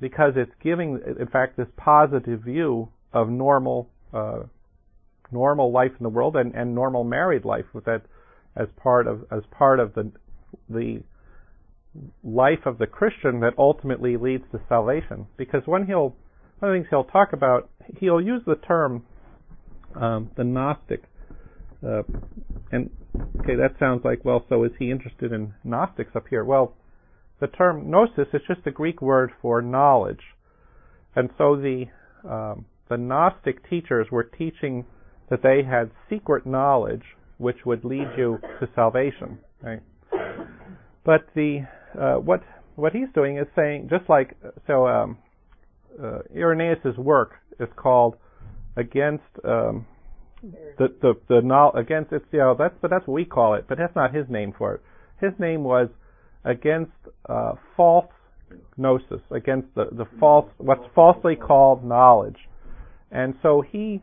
[0.00, 4.40] because it's giving, in fact, this positive view of normal uh,
[5.30, 8.02] normal life in the world and, and normal married life with that
[8.56, 10.10] as part of as part of the
[10.70, 11.02] the
[12.24, 15.26] life of the Christian that ultimately leads to salvation.
[15.36, 16.16] Because when he'll
[16.58, 17.68] one of the things he'll talk about,
[18.00, 19.04] he'll use the term
[19.94, 21.02] um, the Gnostic.
[21.84, 22.02] Uh,
[22.72, 22.90] and
[23.40, 24.44] okay, that sounds like well.
[24.48, 26.44] So is he interested in Gnostics up here?
[26.44, 26.74] Well,
[27.40, 30.22] the term gnosis is just the Greek word for knowledge,
[31.14, 31.86] and so the
[32.28, 34.86] um, the Gnostic teachers were teaching
[35.30, 37.02] that they had secret knowledge
[37.38, 39.38] which would lead you to salvation.
[39.60, 39.80] Right?
[41.04, 41.66] But the
[41.98, 42.42] uh, what
[42.76, 44.86] what he's doing is saying just like so.
[44.86, 45.18] Um,
[46.02, 48.16] uh, Irenaeus's work is called
[48.76, 49.86] against um,
[50.78, 53.66] the the the no, against it's you know that's but that's what we call it,
[53.68, 54.80] but that's not his name for it.
[55.20, 55.88] His name was
[56.44, 56.92] against
[57.28, 58.10] uh, false
[58.76, 62.36] gnosis, against the the false what's falsely called knowledge,
[63.10, 64.02] and so he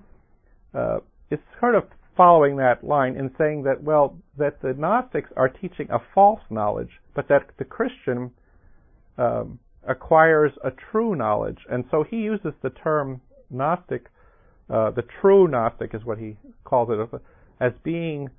[0.73, 0.97] uh,
[1.29, 1.83] is sort of
[2.17, 6.91] following that line in saying that well that the Gnostics are teaching a false knowledge,
[7.15, 8.31] but that the Christian
[9.17, 14.07] um, acquires a true knowledge, and so he uses the term Gnostic
[14.71, 17.21] uh, the true Gnostic is what he calls it,
[17.59, 18.29] as being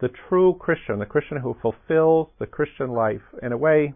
[0.00, 3.94] the true Christian, the Christian who fulfills the Christian life in a way,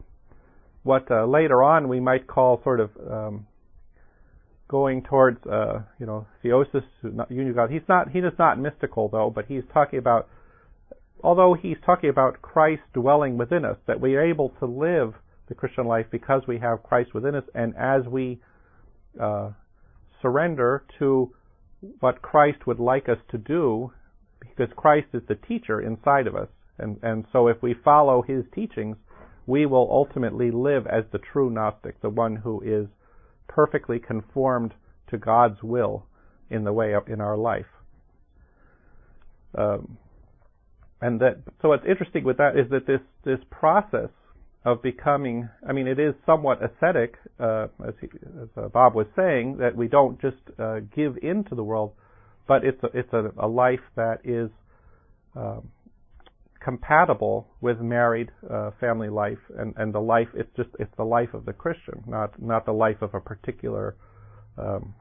[0.84, 3.46] what uh, later on we might call sort of um,
[4.68, 6.84] going towards, uh, you know, theosis,
[7.28, 7.70] union God.
[7.70, 10.28] He's not, he is not mystical though, but he's talking about,
[11.22, 15.14] although he's talking about Christ dwelling within us, that we are able to live
[15.48, 18.40] the Christian life because we have Christ within us, and as we
[19.20, 19.50] uh,
[20.20, 21.32] surrender to
[22.00, 23.92] what Christ would like us to do,
[24.40, 26.48] because Christ is the teacher inside of us.
[26.78, 28.96] And, and so if we follow his teachings,
[29.46, 32.86] we will ultimately live as the true Gnostic, the one who is
[33.48, 34.72] perfectly conformed
[35.10, 36.06] to God's will
[36.50, 37.66] in the way of, in our life.
[39.56, 39.98] Um,
[41.00, 44.08] and that, so what's interesting with that is that this, this process
[44.64, 48.06] of becoming, I mean, it is somewhat ascetic, uh, as, he,
[48.40, 51.92] as uh, Bob was saying, that we don't just uh, give into the world,
[52.46, 54.50] but it's a, it's a, a life that is
[55.34, 55.68] um,
[56.62, 61.34] compatible with married uh, family life, and, and the life it's just it's the life
[61.34, 63.96] of the Christian, not not the life of a particular
[64.56, 64.94] um,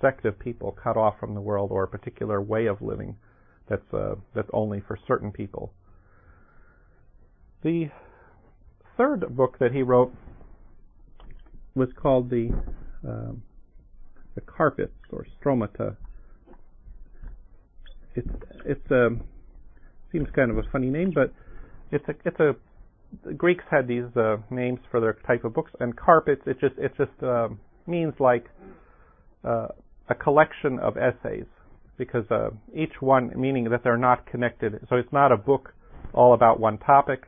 [0.00, 3.16] sect of people cut off from the world or a particular way of living
[3.68, 5.72] that's uh, that's only for certain people.
[7.62, 7.90] The
[9.00, 10.12] third book that he wrote
[11.74, 12.50] was called the
[13.02, 13.42] um,
[14.34, 15.96] the Carpets or Stromata.
[18.14, 18.28] It's
[18.66, 19.08] it's a
[20.12, 21.32] seems kind of a funny name, but
[21.90, 22.54] it's a it's a
[23.24, 26.74] the Greeks had these uh, names for their type of books, and carpets it just
[26.76, 27.48] it just uh,
[27.86, 28.44] means like
[29.44, 29.68] uh,
[30.10, 31.46] a collection of essays
[31.96, 34.74] because uh, each one meaning that they're not connected.
[34.90, 35.72] So it's not a book
[36.12, 37.22] all about one topic,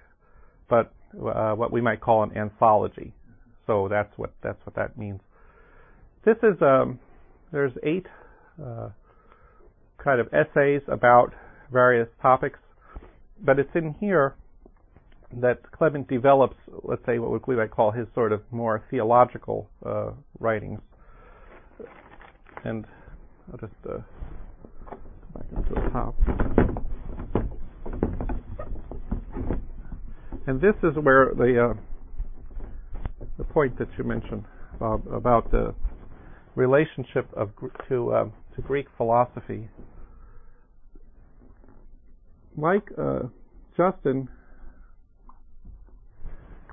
[0.68, 3.12] but uh, what we might call an anthology.
[3.66, 5.20] So that's what that's what that means.
[6.24, 6.98] This is um,
[7.52, 8.06] there's eight
[8.62, 8.88] uh,
[10.02, 11.32] kind of essays about
[11.72, 12.58] various topics,
[13.44, 14.34] but it's in here
[15.40, 20.10] that Clement develops, let's say, what we might call his sort of more theological uh,
[20.38, 20.80] writings.
[22.64, 22.84] And
[23.50, 23.98] I'll just uh,
[25.34, 26.71] back into the top.
[30.46, 34.44] And this is where the uh, the point that you mentioned
[34.78, 35.72] Bob, about the
[36.56, 37.50] relationship of
[37.88, 39.68] to um, to Greek philosophy.
[42.56, 43.20] Like uh,
[43.76, 44.28] Justin,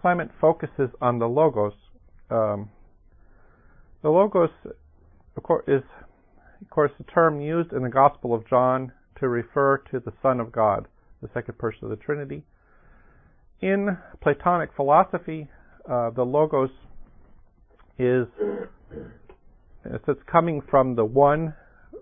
[0.02, 1.74] Clement focuses on the logos.
[2.32, 2.70] Um,
[4.02, 4.50] the logos,
[5.38, 5.84] of course, is
[6.62, 10.40] of course the term used in the Gospel of John to refer to the Son
[10.40, 10.88] of God,
[11.22, 12.44] the second person of the Trinity.
[13.62, 15.48] In Platonic philosophy,
[15.90, 16.70] uh, the logos
[17.98, 18.28] is
[19.86, 21.54] it's coming from the one,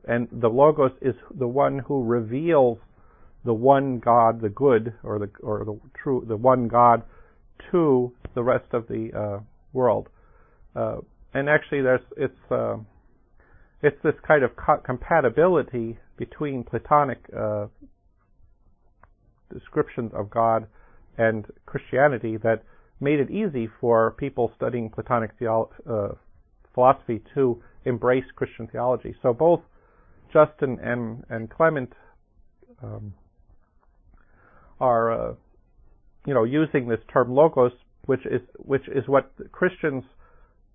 [0.08, 2.78] and the logos is the one who reveals
[3.44, 7.02] the one God, the good, or the or the true, the one God,
[7.72, 9.44] to the rest of the uh,
[9.74, 10.10] world.
[10.76, 10.98] Uh,
[11.34, 12.78] and actually, there's it's uh,
[13.82, 17.66] it's this kind of co- compatibility between Platonic uh,
[19.52, 20.68] descriptions of God
[21.18, 22.64] and Christianity that
[23.00, 26.16] made it easy for people studying Platonic theolo- uh,
[26.74, 29.16] philosophy to embrace Christian theology.
[29.22, 29.62] So both
[30.34, 31.94] Justin and, and Clement
[32.84, 33.14] um,
[34.80, 35.34] are, uh,
[36.26, 37.72] you know, using this term logos,
[38.06, 40.04] which is which is what Christians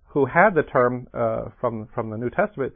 [0.08, 2.72] who had the term uh, from from the New Testament,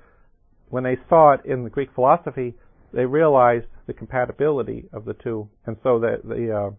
[0.68, 2.55] when they saw it in the Greek philosophy,
[2.92, 6.70] they realized the compatibility of the two, and so that the uh,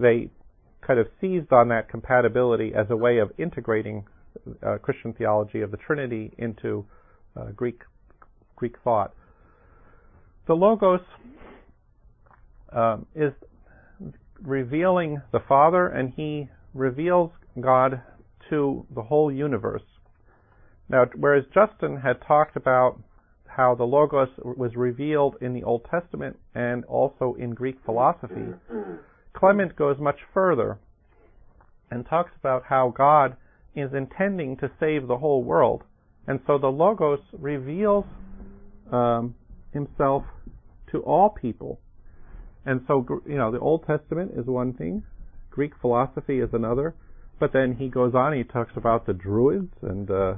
[0.00, 0.30] they
[0.86, 4.04] kind of seized on that compatibility as a way of integrating
[4.66, 6.84] uh, Christian theology of the Trinity into
[7.36, 7.82] uh, Greek
[8.56, 9.14] Greek thought.
[10.46, 11.00] The logos
[12.72, 13.32] um, is
[14.42, 18.02] revealing the Father, and he reveals God
[18.48, 19.82] to the whole universe.
[20.88, 23.00] Now, whereas Justin had talked about
[23.46, 28.54] how the Logos was revealed in the Old Testament and also in Greek philosophy,
[29.32, 30.78] Clement goes much further
[31.90, 33.36] and talks about how God
[33.74, 35.84] is intending to save the whole world.
[36.26, 38.04] And so the Logos reveals
[38.92, 39.34] um,
[39.72, 40.24] himself
[40.92, 41.80] to all people.
[42.66, 45.02] And so, you know, the Old Testament is one thing,
[45.50, 46.94] Greek philosophy is another,
[47.38, 50.34] but then he goes on, he talks about the Druids and uh,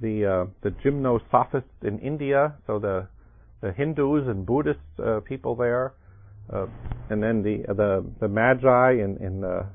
[0.00, 3.08] the uh, the gymnosophists in India, so the
[3.62, 5.94] the Hindus and Buddhist uh, people there,
[6.52, 6.66] uh,
[7.10, 9.66] and then the the the Magi in in uh,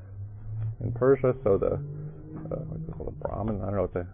[0.82, 3.62] in Persia, so the uh, what do you call the Brahmin?
[3.62, 4.08] I don't know what the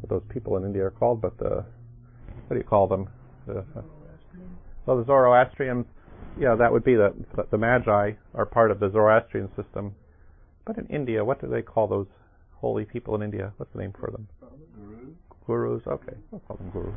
[0.00, 1.64] what those people in India are called, but the
[2.46, 3.08] what do you call them?
[3.46, 3.82] The, uh,
[4.86, 5.86] well, the Zoroastrians,
[6.38, 7.14] yeah, that would be the
[7.50, 9.94] the Magi are part of the Zoroastrian system.
[10.64, 12.08] But in India, what do they call those
[12.54, 13.52] holy people in India?
[13.56, 14.26] What's the name for them?
[14.76, 15.14] Gurus.
[15.46, 15.82] Gurus.
[15.86, 16.94] Okay, we'll call them gurus.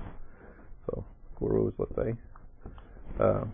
[0.88, 1.06] So
[1.40, 2.16] gurus, let's say.
[3.20, 3.46] Uh,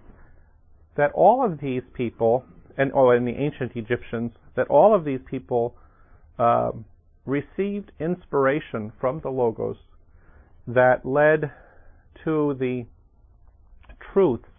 [0.98, 2.46] that all of these people,
[2.78, 5.76] and oh, and the ancient Egyptians, that all of these people
[6.40, 6.86] um,
[7.26, 9.78] received inspiration from the Logos
[10.68, 11.52] that led
[12.24, 12.86] to the
[14.14, 14.50] truths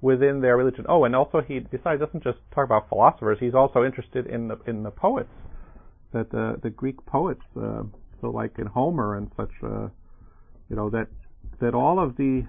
[0.00, 0.84] within their religion.
[0.88, 3.38] Oh, and also he besides doesn't just talk about philosophers.
[3.40, 5.30] He's also interested in the in the poets,
[6.12, 7.84] that the the Greek poets, uh,
[8.20, 9.88] so like in Homer and such, uh,
[10.68, 11.08] you know that
[11.60, 12.44] that all of the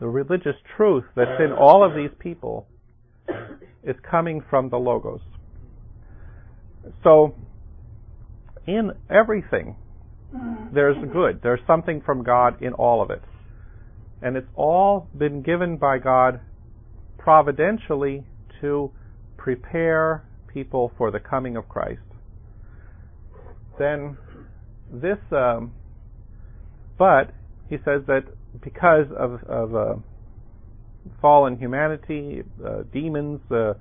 [0.00, 2.66] the religious truth that's in all of these people
[3.82, 5.20] is coming from the logos.
[7.02, 7.34] So
[8.66, 9.76] in everything
[10.72, 11.40] there's good.
[11.42, 13.22] There's something from God in all of it.
[14.20, 16.40] And it's all been given by God
[17.18, 18.24] providentially
[18.60, 18.90] to
[19.36, 22.00] prepare people for the coming of Christ.
[23.78, 24.16] Then
[24.92, 25.72] this, um,
[26.98, 27.32] but
[27.68, 28.24] he says that
[28.62, 29.94] because of, of uh,
[31.20, 33.74] fallen humanity, uh, demons, uh,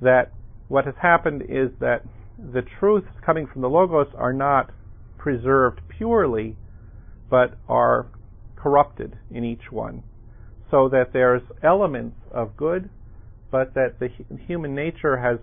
[0.00, 0.32] that
[0.68, 2.02] what has happened is that
[2.38, 4.70] the truths coming from the Logos are not
[5.18, 6.56] preserved purely,
[7.28, 8.06] but are
[8.56, 10.02] corrupted in each one.
[10.70, 12.88] So that there's elements of good,
[13.50, 14.08] but that the
[14.46, 15.38] human nature has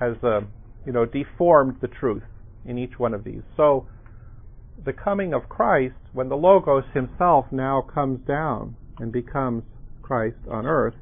[0.00, 0.40] has uh,
[0.86, 2.22] you know deformed the truth
[2.64, 3.42] in each one of these.
[3.56, 3.86] So
[4.84, 9.64] the coming of Christ, when the Logos himself now comes down and becomes
[10.02, 10.94] Christ on earth,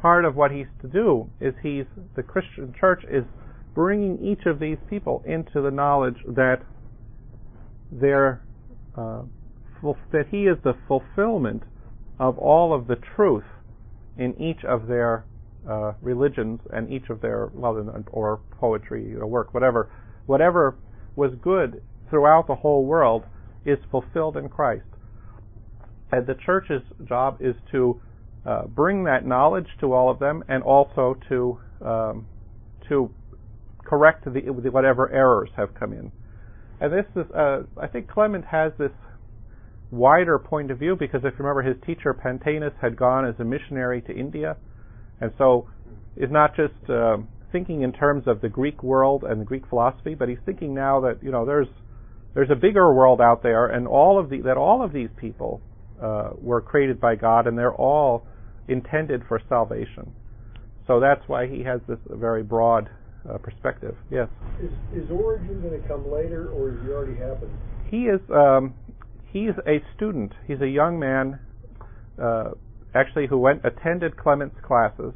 [0.00, 1.84] part of what he's to do is he's,
[2.16, 3.24] the Christian church is
[3.74, 6.62] bringing each of these people into the knowledge that
[7.92, 8.42] they're,
[8.96, 9.22] uh,
[10.12, 11.62] that he is the fulfillment
[12.18, 13.44] of all of the truth
[14.16, 15.24] in each of their
[15.68, 17.76] uh, religions and each of their well
[18.10, 19.90] or poetry or work whatever
[20.26, 20.76] whatever
[21.14, 23.24] was good throughout the whole world
[23.64, 24.84] is fulfilled in Christ.
[26.10, 28.00] And the church's job is to
[28.46, 32.26] uh, bring that knowledge to all of them and also to um,
[32.88, 33.10] to
[33.84, 34.40] correct the,
[34.70, 36.10] whatever errors have come in.
[36.80, 38.92] And this is uh, I think Clement has this
[39.90, 43.44] wider point of view because if you remember his teacher Pantaenus had gone as a
[43.44, 44.56] missionary to India.
[45.20, 45.68] And so
[46.16, 47.18] is not just uh,
[47.52, 51.00] thinking in terms of the Greek world and the Greek philosophy, but he's thinking now
[51.00, 51.68] that you know there's
[52.38, 55.60] there's a bigger world out there, and all of the that all of these people
[56.00, 58.28] uh, were created by God, and they're all
[58.68, 60.12] intended for salvation.
[60.86, 62.90] So that's why he has this very broad
[63.28, 63.96] uh, perspective.
[64.08, 64.28] Yes.
[64.62, 64.70] Is,
[65.02, 67.50] is Origen going to come later, or has he already happened?
[67.90, 68.20] He is.
[68.32, 68.74] Um,
[69.32, 70.32] he's a student.
[70.46, 71.40] He's a young man.
[72.22, 72.50] Uh,
[72.94, 75.12] actually who went attended Clement's classes.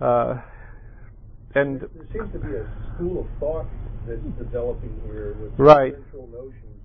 [0.00, 0.34] Uh,
[1.54, 3.66] and there seems to be a school of thought
[4.06, 5.94] that's developing here with right.
[5.94, 6.80] central notions.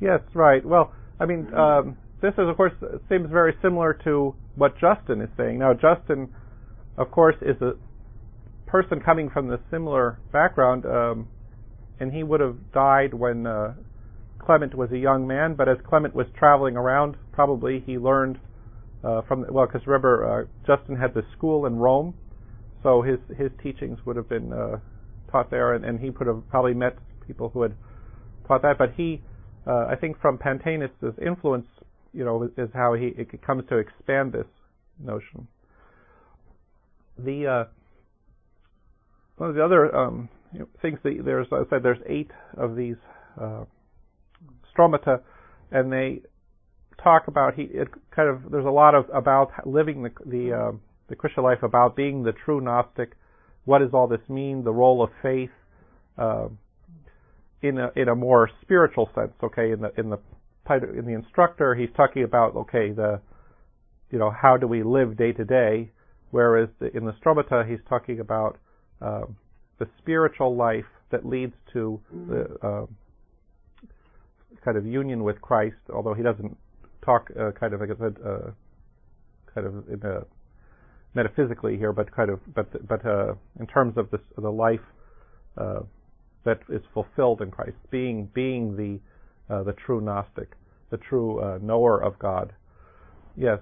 [0.00, 0.64] Yes, right.
[0.64, 2.72] Well, I mean, um, this is of course
[3.08, 5.58] seems very similar to what Justin is saying.
[5.58, 6.28] Now, Justin,
[6.96, 7.72] of course, is a
[8.66, 11.28] person coming from the similar background, um,
[12.00, 13.74] and he would have died when uh,
[14.38, 15.54] Clement was a young man.
[15.54, 18.38] But as Clement was traveling around, probably he learned
[19.04, 22.14] uh, from well, because remember uh, Justin had the school in Rome,
[22.82, 24.78] so his his teachings would have been uh,
[25.32, 27.74] taught there, and, and he would have probably met people who had
[28.46, 28.78] taught that.
[28.78, 29.22] But he,
[29.66, 30.90] uh, I think, from Pantaenus'
[31.24, 31.66] influence,
[32.12, 34.46] you know, is, is how he it comes to expand this
[35.02, 35.48] notion.
[37.18, 37.64] The uh,
[39.36, 42.76] one of the other um, you know, things that there's, I said, there's eight of
[42.76, 42.96] these
[43.40, 43.64] uh,
[44.74, 45.20] stromata,
[45.70, 46.22] and they
[47.02, 50.72] talk about he it kind of there's a lot of about living the the uh,
[51.08, 53.12] the Christian life about being the true Gnostic.
[53.64, 54.64] What does all this mean?
[54.64, 55.50] The role of faith
[56.18, 56.48] uh,
[57.62, 59.32] in a in a more spiritual sense.
[59.42, 60.18] Okay, in the in the
[60.98, 63.20] in the instructor, he's talking about okay the
[64.10, 65.90] you know how do we live day to day,
[66.30, 68.58] whereas the, in the stromata he's talking about
[69.00, 69.22] uh,
[69.78, 72.86] the spiritual life that leads to the uh,
[74.64, 76.56] kind of union with Christ, although he doesn't
[77.04, 78.50] talk uh, kind of like I said, uh,
[79.54, 80.24] kind of in a
[81.14, 84.80] metaphysically here, but kind of but but uh, in terms of this the life
[85.56, 85.80] uh,
[86.44, 90.52] that is fulfilled in Christ, being being the uh, the true Gnostic,
[90.90, 92.52] the true uh, knower of God.
[93.36, 93.58] Yes.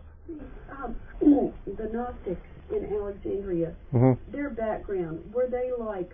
[0.71, 0.97] Um,
[1.67, 4.33] the Gnostics in Alexandria, mm-hmm.
[4.33, 6.11] their background were they like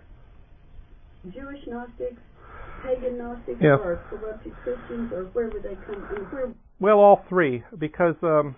[1.31, 2.21] Jewish Gnostics,
[2.83, 3.79] pagan Gnostics, yes.
[3.83, 6.01] or corrupted Christians, or where would they come?
[6.31, 8.55] Where well, all three, because um,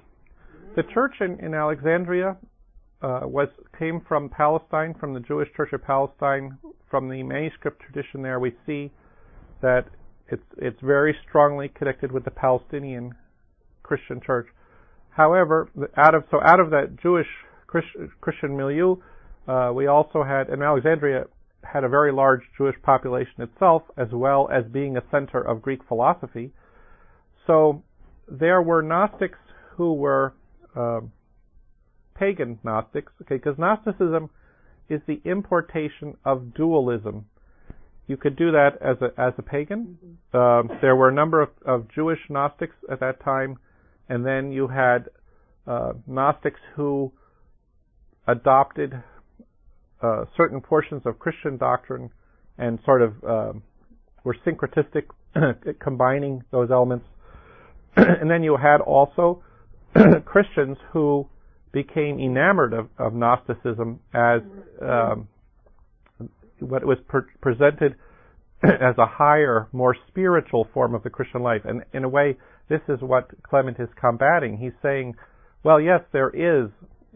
[0.76, 2.38] the church in, in Alexandria
[3.02, 3.47] uh, was
[3.78, 6.58] came from Palestine, from the Jewish Church of Palestine.
[6.89, 8.91] From the manuscript tradition, there we see
[9.62, 9.86] that
[10.28, 13.14] it's it's very strongly connected with the Palestinian
[13.84, 14.47] Christian Church.
[15.12, 17.28] However, out of so out of that Jewish
[17.68, 18.97] Christian, milieu,
[19.47, 21.26] uh, we also had in Alexandria
[21.64, 25.82] had a very large Jewish population itself, as well as being a center of Greek
[25.88, 26.52] philosophy.
[27.45, 27.84] So
[28.28, 29.39] there were Gnostics
[29.76, 30.34] who were
[30.76, 31.12] um,
[32.20, 34.30] pagan Gnostics, okay, because Gnosticism
[34.89, 37.26] is the importation of dualism.
[38.07, 39.97] You could do that as a as a pagan.
[40.34, 40.38] Mm-hmm.
[40.38, 43.59] Um, there were a number of, of Jewish Gnostics at that time,
[44.09, 45.09] and then you had
[45.67, 47.11] uh, Gnostics who
[48.28, 48.93] adopted
[50.01, 52.09] uh, certain portions of Christian doctrine
[52.57, 53.63] and sort of um,
[54.24, 55.03] were syncretistic,
[55.80, 57.05] combining those elements.
[57.95, 59.43] and then you had also
[60.26, 61.28] Christians who
[61.72, 64.41] became enamored of, of Gnosticism as
[64.82, 65.28] um,
[66.59, 67.95] what was per- presented
[68.63, 71.61] as a higher, more spiritual form of the Christian life.
[71.65, 72.38] And in a way,
[72.70, 74.57] this is what Clement is combating.
[74.57, 75.15] He's saying,
[75.63, 76.70] well, yes, there is,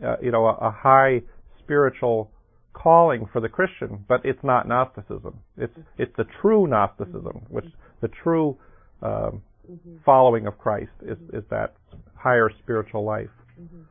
[0.04, 1.22] uh, you know, a, a, high
[1.60, 2.32] spiritual
[2.74, 5.40] calling for the Christian, but it's not Gnosticism.
[5.58, 7.66] It's it's the true Gnosticism, which
[8.02, 8.58] the true
[9.02, 9.98] um, mm-hmm.
[10.06, 11.76] following of Christ is, is that
[12.16, 13.30] higher spiritual life.
[13.62, 13.82] Mm-hmm.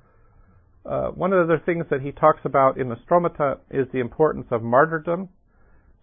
[0.85, 4.01] Uh, one of the other things that he talks about in the Stromata is the
[4.01, 5.29] importance of martyrdom.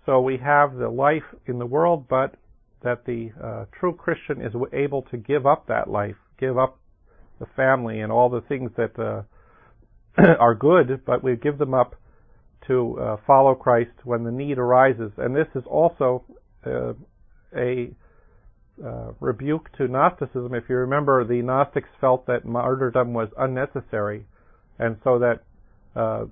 [0.05, 2.35] So we have the life in the world, but
[2.83, 6.79] that the uh, true Christian is able to give up that life, give up
[7.39, 9.23] the family and all the things that uh,
[10.39, 11.95] are good, but we give them up
[12.67, 15.11] to uh, follow Christ when the need arises.
[15.17, 16.23] And this is also
[16.65, 16.93] uh,
[17.55, 17.91] a
[18.83, 20.53] uh, rebuke to Gnosticism.
[20.53, 24.25] If you remember, the Gnostics felt that martyrdom was unnecessary,
[24.79, 25.43] and so that
[25.95, 26.25] uh,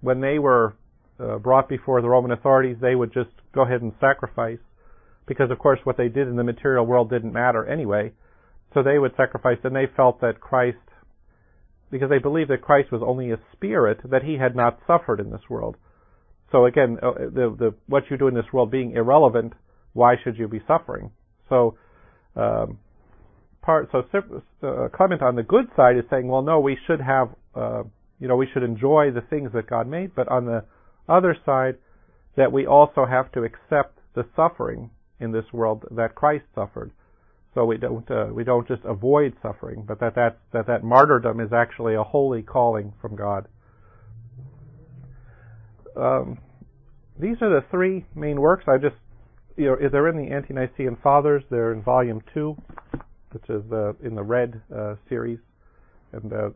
[0.00, 0.74] when they were
[1.18, 4.58] uh, brought before the Roman authorities, they would just go ahead and sacrifice,
[5.26, 8.12] because of course what they did in the material world didn't matter anyway.
[8.74, 10.76] So they would sacrifice, and they felt that Christ,
[11.90, 15.30] because they believed that Christ was only a spirit, that he had not suffered in
[15.30, 15.76] this world.
[16.52, 19.54] So again, uh, the, the, what you do in this world being irrelevant,
[19.94, 21.10] why should you be suffering?
[21.48, 21.76] So,
[22.36, 22.78] um,
[23.62, 24.02] part so
[24.62, 27.82] uh, Clement on the good side is saying, well, no, we should have, uh,
[28.18, 30.64] you know, we should enjoy the things that God made, but on the
[31.08, 31.76] other side,
[32.36, 34.90] that we also have to accept the suffering
[35.20, 36.92] in this world that Christ suffered.
[37.54, 41.40] So we don't uh, we don't just avoid suffering, but that that that that martyrdom
[41.40, 43.48] is actually a holy calling from God.
[45.96, 46.38] Um,
[47.18, 48.64] these are the three main works.
[48.68, 48.94] I just
[49.56, 51.42] you know, they're in the Ante-Nicene Fathers.
[51.50, 52.56] They're in Volume Two,
[53.32, 55.38] which is uh, in the Red uh, series,
[56.12, 56.50] and uh,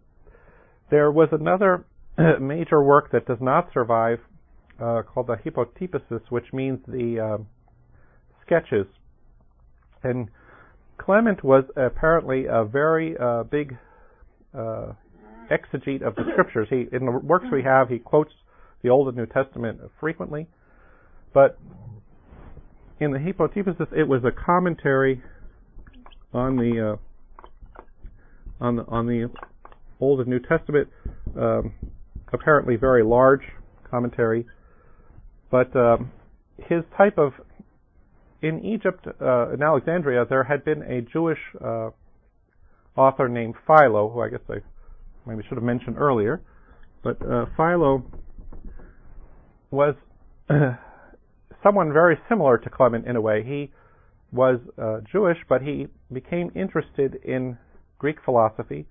[0.90, 1.84] there was another
[2.40, 4.18] major work that does not survive,
[4.78, 7.44] called the Hypotypesis, which means the
[8.44, 8.86] sketches.
[10.02, 10.28] And
[10.98, 13.16] Clement was apparently a very
[13.50, 13.76] big
[14.54, 16.66] exegete of the scriptures.
[16.68, 18.32] He, in the works we have, he quotes
[18.82, 20.48] the Old and New Testament frequently,
[21.32, 21.58] but
[23.00, 25.22] in the Hypotypesis, it was a commentary
[26.32, 27.44] on the uh,
[28.60, 29.30] on the on the
[30.00, 30.88] Old and New Testament,
[31.38, 31.72] um,
[32.32, 33.42] apparently very large
[33.88, 34.46] commentary,
[35.50, 36.10] but um,
[36.58, 37.32] his type of
[38.42, 41.90] in Egypt, uh, in Alexandria, there had been a Jewish uh,
[42.96, 44.56] author named Philo, who I guess I
[45.24, 46.42] maybe should have mentioned earlier,
[47.04, 48.04] but uh, Philo
[49.70, 49.94] was
[51.62, 53.44] someone very similar to Clement in a way.
[53.44, 53.70] He
[54.32, 57.58] was uh, Jewish, but he became interested in
[57.98, 58.86] Greek philosophy.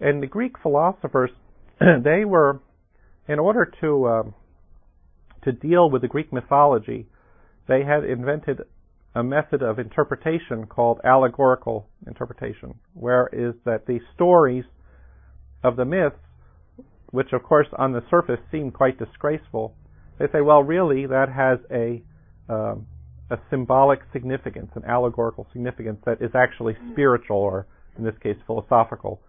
[0.00, 1.30] And the Greek philosophers,
[1.80, 2.60] they were,
[3.28, 4.34] in order to um,
[5.44, 7.06] to deal with the Greek mythology,
[7.66, 8.60] they had invented
[9.14, 14.64] a method of interpretation called allegorical interpretation, where is that the stories
[15.64, 16.16] of the myths,
[17.10, 19.74] which of course on the surface seem quite disgraceful,
[20.18, 22.02] they say, well, really, that has a
[22.52, 22.86] um,
[23.30, 27.66] a symbolic significance, an allegorical significance that is actually spiritual, or
[27.96, 29.20] in this case, philosophical.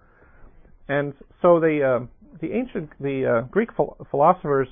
[0.88, 2.06] And so the uh,
[2.41, 3.70] the ancient the uh, Greek
[4.10, 4.68] philosophers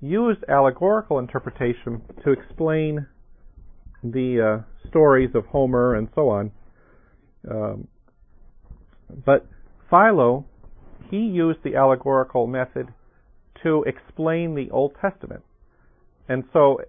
[0.00, 3.06] used allegorical interpretation to explain
[4.04, 6.52] the uh, stories of Homer and so on.
[7.50, 7.88] Um,
[9.24, 9.46] but
[9.90, 10.44] Philo,
[11.10, 12.88] he used the allegorical method
[13.62, 15.42] to explain the Old Testament.
[16.28, 16.80] And so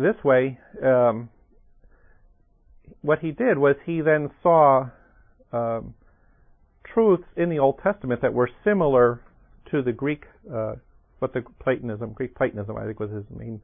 [0.00, 1.28] this way, um,
[3.02, 4.88] what he did was he then saw
[5.52, 5.94] um,
[6.92, 9.20] truths in the Old Testament that were similar
[9.70, 10.74] to the Greek, uh,
[11.18, 13.60] what the Platonism, Greek Platonism, I think was his main.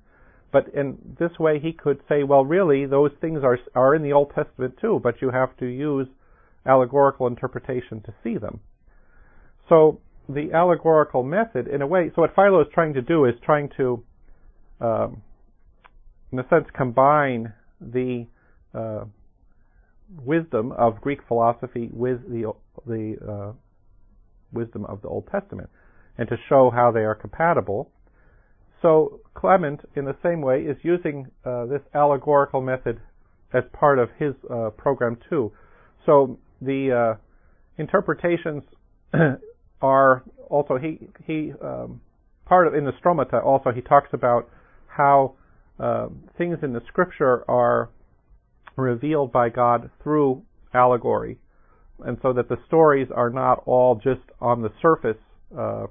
[0.53, 4.13] But in this way, he could say, well, really, those things are are in the
[4.13, 6.07] Old Testament too, but you have to use
[6.65, 8.61] allegorical interpretation to see them.
[9.69, 13.35] So the allegorical method, in a way, so what Philo is trying to do is
[13.45, 14.03] trying to
[14.81, 15.23] um,
[16.33, 18.27] in a sense, combine the
[18.75, 19.05] uh,
[20.25, 22.53] wisdom of Greek philosophy with the
[22.87, 23.53] the uh,
[24.53, 25.69] wisdom of the Old Testament,
[26.19, 27.91] and to show how they are compatible.
[28.83, 33.01] So Clement, in the same way, is using uh, this allegorical method
[33.53, 35.53] as part of his uh, program too.
[36.05, 37.21] So the uh,
[37.79, 38.63] interpretations
[39.83, 42.01] are also he he um,
[42.45, 44.49] part of in the Stromata also he talks about
[44.89, 45.35] how
[45.79, 46.09] uh,
[46.39, 47.91] things in the scripture are
[48.77, 50.43] revealed by God through
[50.75, 51.39] allegory,
[52.05, 55.17] and so that the stories are not all just on the surface
[55.57, 55.87] uh,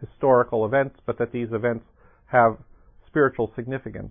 [0.00, 1.84] historical events, but that these events
[2.26, 2.58] have
[3.06, 4.10] spiritual significance.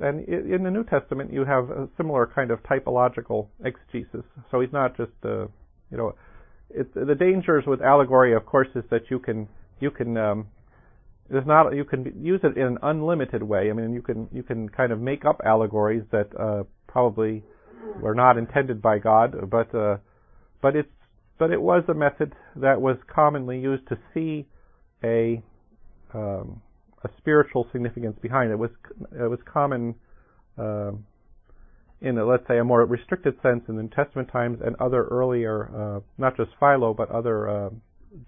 [0.00, 4.24] And in the New Testament, you have a similar kind of typological exegesis.
[4.50, 5.46] So he's not just, uh,
[5.90, 6.14] you know,
[6.70, 9.48] it, the dangers with allegory, of course, is that you can
[9.80, 10.46] you can um,
[11.30, 13.70] there's not you can use it in an unlimited way.
[13.70, 17.42] I mean, you can you can kind of make up allegories that uh, probably
[18.00, 19.96] were not intended by God, but uh,
[20.60, 20.88] but it's
[21.38, 24.46] but it was a method that was commonly used to see
[25.02, 25.42] a
[26.12, 26.60] um,
[27.04, 28.54] a spiritual significance behind it.
[28.54, 28.70] It was
[29.12, 29.94] it was common
[30.58, 31.06] um,
[32.02, 35.04] in a, let's say a more restricted sense in the New Testament times and other
[35.06, 37.70] earlier, uh, not just Philo, but other uh,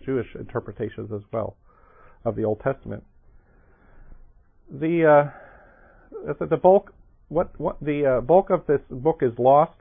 [0.05, 1.57] Jewish interpretations as well
[2.27, 3.05] of the Old Testament.
[4.69, 5.31] The
[6.27, 6.93] uh, the, bulk
[7.29, 9.73] what what the uh, bulk of this book is lost.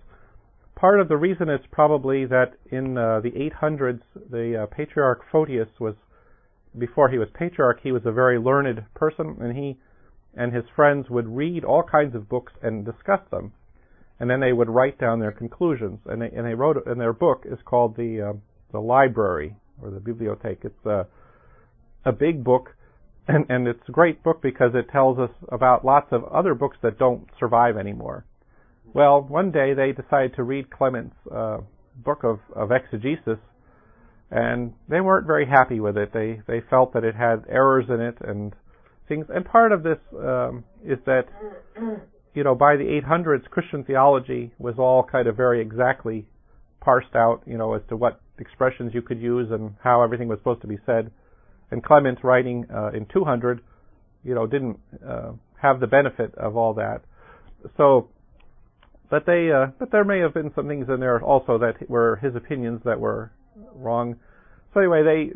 [0.76, 5.70] Part of the reason is probably that in uh, the 800s, the uh, patriarch Photius
[5.80, 5.96] was
[6.78, 9.78] before he was patriarch, he was a very learned person, and he
[10.36, 13.54] and his friends would read all kinds of books and discuss them,
[14.20, 16.00] and then they would write down their conclusions.
[16.06, 18.34] And they and they wrote and their book is called the uh,
[18.72, 20.66] the library or the bibliothèque.
[20.66, 20.86] It's
[22.06, 22.76] a big book,
[23.28, 26.78] and and it's a great book because it tells us about lots of other books
[26.84, 28.26] that don't survive anymore.
[28.94, 31.58] Well, one day they decided to read Clement's uh,
[31.98, 33.40] book of, of exegesis,
[34.32, 36.14] and they weren't very happy with it.
[36.14, 38.54] They they felt that it had errors in it and
[39.08, 39.26] things.
[39.30, 41.26] And part of this um, is that
[42.34, 46.26] you know by the 800s, Christian theology was all kind of very exactly
[46.82, 50.38] parsed out, you know, as to what expressions you could use and how everything was
[50.40, 51.12] supposed to be said.
[51.76, 53.60] And Clement writing uh, in 200,
[54.24, 57.02] you know, didn't uh, have the benefit of all that.
[57.76, 58.08] So,
[59.10, 62.16] but they, uh, but there may have been some things in there also that were
[62.24, 63.34] his opinions that were
[63.74, 64.16] wrong.
[64.74, 65.34] So anyway, they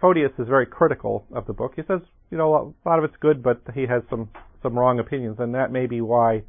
[0.00, 1.72] Photius is very critical of the book.
[1.74, 1.98] He says,
[2.30, 2.54] you know,
[2.84, 4.30] a lot of it's good, but he has some
[4.62, 6.44] some wrong opinions, and that may be why,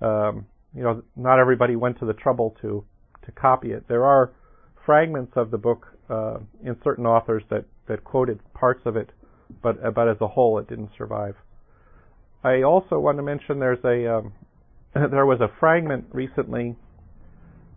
[0.00, 0.44] um,
[0.74, 2.84] you know, not everybody went to the trouble to
[3.26, 3.86] to copy it.
[3.86, 4.32] There are
[4.84, 9.10] fragments of the book uh, in certain authors that that quoted parts of it,
[9.62, 11.34] but but as a whole, it didn't survive.
[12.42, 14.32] I also want to mention there's a um,
[14.94, 16.76] there was a fragment recently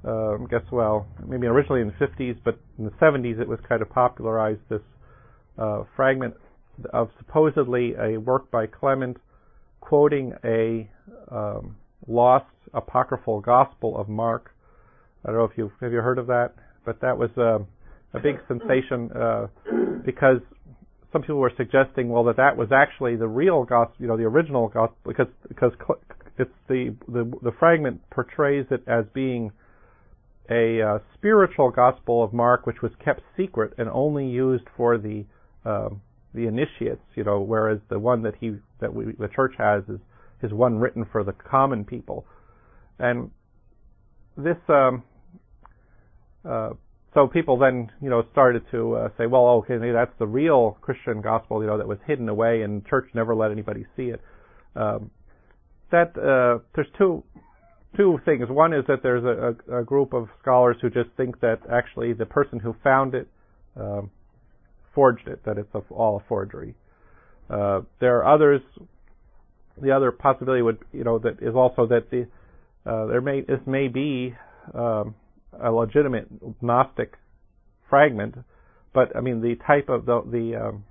[0.07, 3.81] uh, guess well, maybe originally in the 50s, but in the 70s it was kind
[3.81, 4.81] of popularized this
[5.57, 6.33] uh, fragment
[6.91, 9.17] of supposedly a work by Clement
[9.79, 10.89] quoting a
[11.31, 11.75] um,
[12.07, 14.51] lost apocryphal gospel of Mark.
[15.23, 16.53] I don't know if you have you heard of that,
[16.85, 17.59] but that was uh,
[18.13, 19.47] a big sensation uh,
[20.05, 20.39] because
[21.11, 24.23] some people were suggesting, well, that that was actually the real gospel, you know, the
[24.23, 25.71] original gospel, because because
[26.37, 29.51] it's the the, the fragment portrays it as being
[30.49, 35.25] a uh, spiritual gospel of Mark, which was kept secret and only used for the
[35.65, 36.01] um,
[36.33, 39.99] the initiates, you know, whereas the one that he that we, the church has is
[40.41, 42.25] is one written for the common people,
[42.99, 43.29] and
[44.35, 45.03] this um,
[46.43, 46.71] uh,
[47.13, 51.21] so people then you know started to uh, say, well, okay, that's the real Christian
[51.21, 54.21] gospel, you know, that was hidden away and church never let anybody see it.
[54.75, 55.11] Um,
[55.91, 57.23] that uh, there's two
[57.95, 58.49] two things.
[58.49, 62.25] One is that there's a, a, group of scholars who just think that actually the
[62.25, 63.27] person who found it
[63.79, 64.09] um,
[64.95, 66.73] forged it, that it's a, all a forgery.
[67.49, 68.61] Uh, there are others.
[69.79, 72.27] The other possibility would, you know, that is also that the
[72.89, 74.35] uh, there may this may be
[74.73, 75.15] um,
[75.61, 76.27] a legitimate
[76.61, 77.13] Gnostic
[77.89, 78.35] fragment,
[78.93, 80.85] but I mean the type of the the um,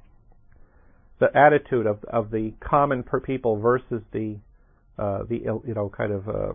[1.19, 4.37] the attitude of of the common per people versus the
[4.99, 5.37] uh, the
[5.67, 6.53] you know kind of uh,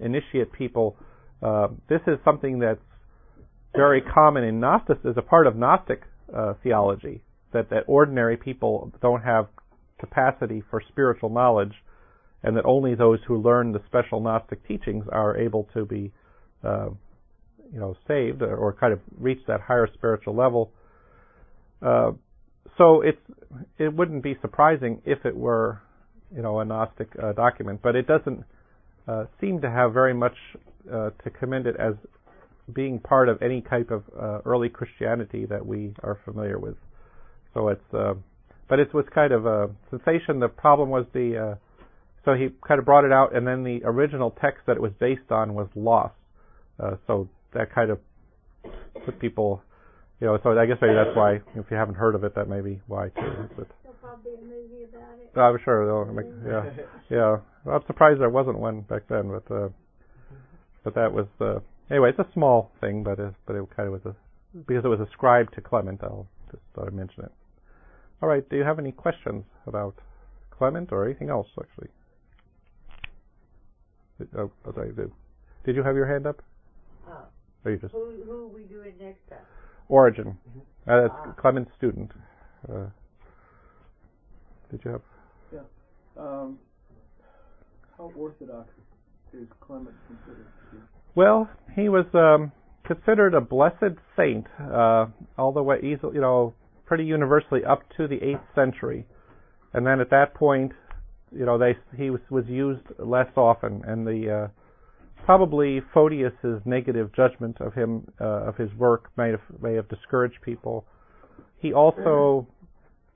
[0.00, 0.96] initiate people.
[1.42, 2.80] Uh, this is something that's
[3.74, 6.02] very common in Gnostic as a part of Gnostic
[6.34, 7.22] uh, theology
[7.52, 9.48] that that ordinary people don't have
[9.98, 11.72] capacity for spiritual knowledge,
[12.42, 16.12] and that only those who learn the special Gnostic teachings are able to be,
[16.64, 16.88] uh,
[17.72, 20.70] you know, saved or, kind of reach that higher spiritual level.
[21.80, 22.12] Uh,
[22.78, 23.20] so it's
[23.78, 25.80] it wouldn't be surprising if it were,
[26.34, 28.44] you know, a Gnostic uh, document, but it doesn't
[29.08, 30.36] uh, seem to have very much
[30.90, 31.94] uh, to commend it as
[32.72, 36.76] being part of any type of uh, early Christianity that we are familiar with.
[37.52, 38.14] So it's, uh,
[38.68, 40.40] but it was kind of a sensation.
[40.40, 41.58] The problem was the,
[42.24, 44.92] so he kind of brought it out, and then the original text that it was
[44.98, 46.14] based on was lost.
[47.06, 47.98] So that kind of
[49.04, 49.62] put people,
[50.20, 50.38] you know.
[50.42, 52.80] So I guess maybe that's why, if you haven't heard of it, that may be
[52.86, 53.48] why too.
[53.56, 53.68] But,
[54.00, 55.38] probably a movie about it.
[55.38, 57.36] I'm sure they'll make, yeah, yeah.
[57.64, 59.68] Well, I'm surprised there wasn't one back then, but uh,
[60.84, 62.10] but that was uh, anyway.
[62.10, 64.14] It's a small thing, but it, but it kind of was a
[64.66, 66.00] because it was ascribed to Clement.
[66.02, 67.32] I'll just thought I'd mention it.
[68.20, 68.48] All right.
[68.48, 69.94] Do you have any questions about
[70.56, 71.88] Clement or anything else actually?
[74.36, 74.92] Oh, oh sorry.
[74.92, 75.10] Did,
[75.64, 76.42] did you have your hand up?
[77.08, 77.24] Oh.
[77.64, 79.38] Or you just who who are we doing next time?
[79.88, 80.36] Origen.
[80.48, 80.90] Mm-hmm.
[80.90, 81.32] Uh, that's ah.
[81.40, 82.10] Clement's student.
[82.68, 82.86] Uh,
[84.70, 85.02] did you have?
[85.52, 85.60] Yeah.
[86.16, 86.58] Um,
[87.96, 88.68] how orthodox
[89.32, 90.82] is Clement considered to be?
[91.14, 92.52] Well, he was um,
[92.84, 95.06] considered a blessed saint uh,
[95.38, 96.54] all the way, you know,
[96.86, 99.06] pretty universally up to the eighth century,
[99.72, 100.72] and then at that point,
[101.30, 104.48] you know, they he was was used less often, and the uh,
[105.24, 110.40] probably Photius's negative judgment of him uh, of his work may have may have discouraged
[110.42, 110.84] people.
[111.58, 112.46] He also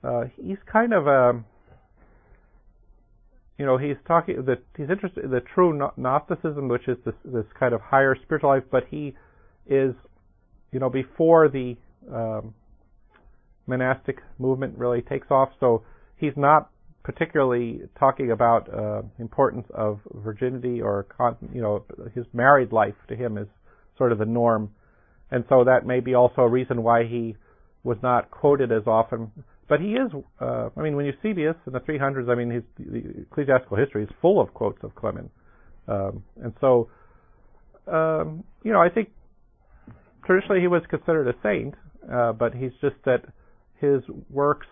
[0.03, 1.43] uh, he's kind of a
[3.57, 7.45] you know he's talking that he's interested in the true Gnosticism, which is this this
[7.59, 9.13] kind of higher spiritual life, but he
[9.65, 9.93] is
[10.71, 11.75] you know before the
[12.13, 12.53] um,
[13.65, 15.83] monastic movement really takes off, so
[16.15, 16.69] he's not
[17.07, 21.81] particularly talking about uh, importance of virginity or con- you know
[22.13, 23.47] his married life to him is
[23.97, 24.69] sort of the norm,
[25.31, 27.37] and so that may be also a reason why he
[27.85, 29.31] was not quoted as often.
[29.69, 33.21] But he is, uh, I mean, when Eusebius in the 300s, I mean, his the
[33.21, 35.31] ecclesiastical history is full of quotes of Clement,
[35.87, 36.89] um, and so
[37.89, 39.11] um, you know I think
[40.25, 41.73] traditionally he was considered a saint,
[42.11, 43.23] uh, but he's just that
[43.79, 44.67] his works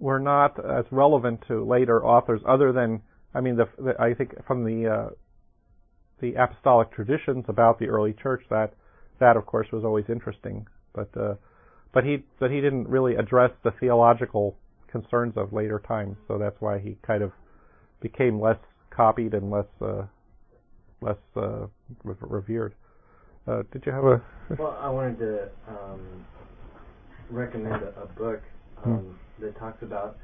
[0.00, 3.02] were not as relevant to later authors, other than
[3.34, 5.10] I mean, the, the, I think from the uh,
[6.20, 8.72] the apostolic traditions about the early church that
[9.20, 11.34] that of course was always interesting, but uh,
[11.92, 14.56] but he but he didn't really address the theological
[14.90, 17.32] concerns of later times, so that's why he kind of
[18.00, 18.58] became less
[18.90, 20.02] copied and less uh,
[21.02, 21.66] less uh,
[22.04, 22.74] revered.
[23.46, 24.22] Uh, did you have a?
[24.58, 26.24] Well, I wanted to um,
[27.30, 28.40] recommend a, a book.
[28.82, 28.92] Hmm.
[28.92, 30.16] Um, that talks about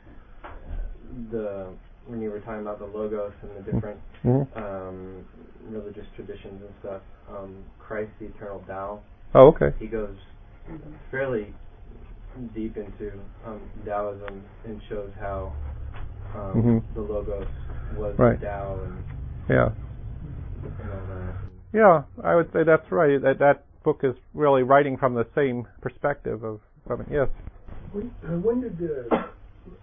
[1.30, 1.68] the
[2.06, 4.58] when you were talking about the logos and the different mm-hmm.
[4.58, 5.24] um,
[5.68, 7.02] religious traditions and stuff.
[7.30, 9.00] Um, Christ, the eternal Tao.
[9.34, 9.74] Oh, okay.
[9.78, 10.16] He goes
[11.10, 11.54] fairly
[12.54, 13.12] deep into
[13.46, 15.52] um, Taoism and shows how
[16.34, 16.94] um, mm-hmm.
[16.94, 17.46] the logos
[17.96, 18.40] was right.
[18.40, 19.04] the Tao and
[19.48, 19.68] yeah.
[20.62, 21.32] And.
[21.72, 23.20] Yeah, I would say that's right.
[23.20, 26.60] That that book is really writing from the same perspective of.
[26.90, 27.28] I mean, yes.
[27.92, 29.06] When, uh, when did the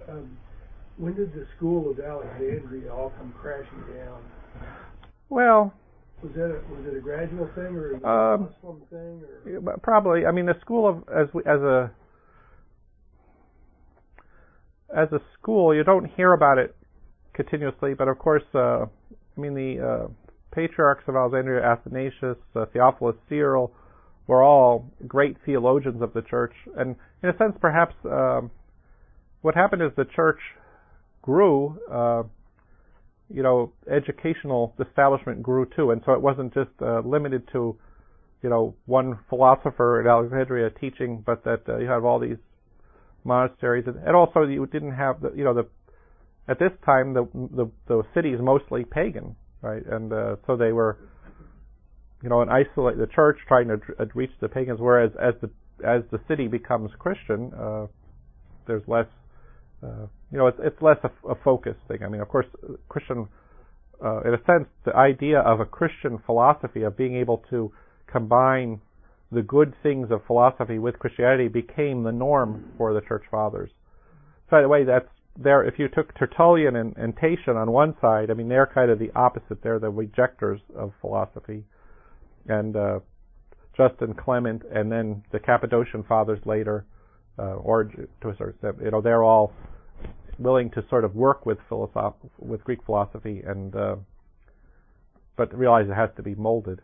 [0.10, 0.38] um,
[0.98, 4.22] when did the school of Alexandria all come crashing down?
[5.30, 5.74] Well,
[6.22, 9.22] was that a, was it a gradual thing or a um, Muslim thing?
[9.64, 9.78] Or?
[9.78, 10.26] Probably.
[10.26, 11.92] I mean, the school of as we, as a
[14.96, 16.76] as a school, you don't hear about it
[17.34, 20.08] continuously, but of course, uh, I mean the uh,
[20.52, 23.72] patriarchs of Alexandria, Athanasius, uh, Theophilus, Cyril,
[24.30, 28.52] were all great theologians of the church, and in a sense, perhaps um,
[29.42, 30.40] what happened is the church
[31.24, 31.80] grew.
[31.92, 32.24] Uh,
[33.32, 37.76] you know, educational establishment grew too, and so it wasn't just uh, limited to,
[38.44, 42.38] you know, one philosopher at Alexandria teaching, but that uh, you have all these
[43.24, 45.68] monasteries, and, and also you didn't have the, you know, the
[46.48, 50.72] at this time the the, the city is mostly pagan, right, and uh, so they
[50.72, 50.98] were
[52.22, 53.80] you know, and isolate the church, trying to
[54.14, 54.80] reach the pagans.
[54.80, 55.50] Whereas as the
[55.86, 57.88] as the city becomes Christian, uh,
[58.68, 59.08] there's less,
[59.82, 62.04] uh, you know, it's it's less a, a focus thing.
[62.04, 62.48] I mean, of course,
[62.90, 63.28] Christian,
[64.04, 67.72] uh, in a sense, the idea of a Christian philosophy of being able to
[68.12, 68.82] combine
[69.32, 73.70] the good things of philosophy with Christianity became the norm for the church fathers.
[74.50, 75.08] So, by the way, that's
[75.38, 75.64] there.
[75.64, 79.00] If you took Tertullian and, and Tatian on one side, I mean, they're kind of
[79.00, 79.62] the opposite.
[79.62, 81.64] They're the rejectors of philosophy
[82.50, 83.00] and uh,
[83.78, 86.86] Justin Clement, and then the Cappadocian fathers later,
[87.38, 88.76] uh, Origen to a certain extent.
[88.84, 89.54] You know, they're all
[90.38, 93.96] willing to sort of work with philosoph- with Greek philosophy, and uh,
[95.38, 96.82] but realize it has to be molded.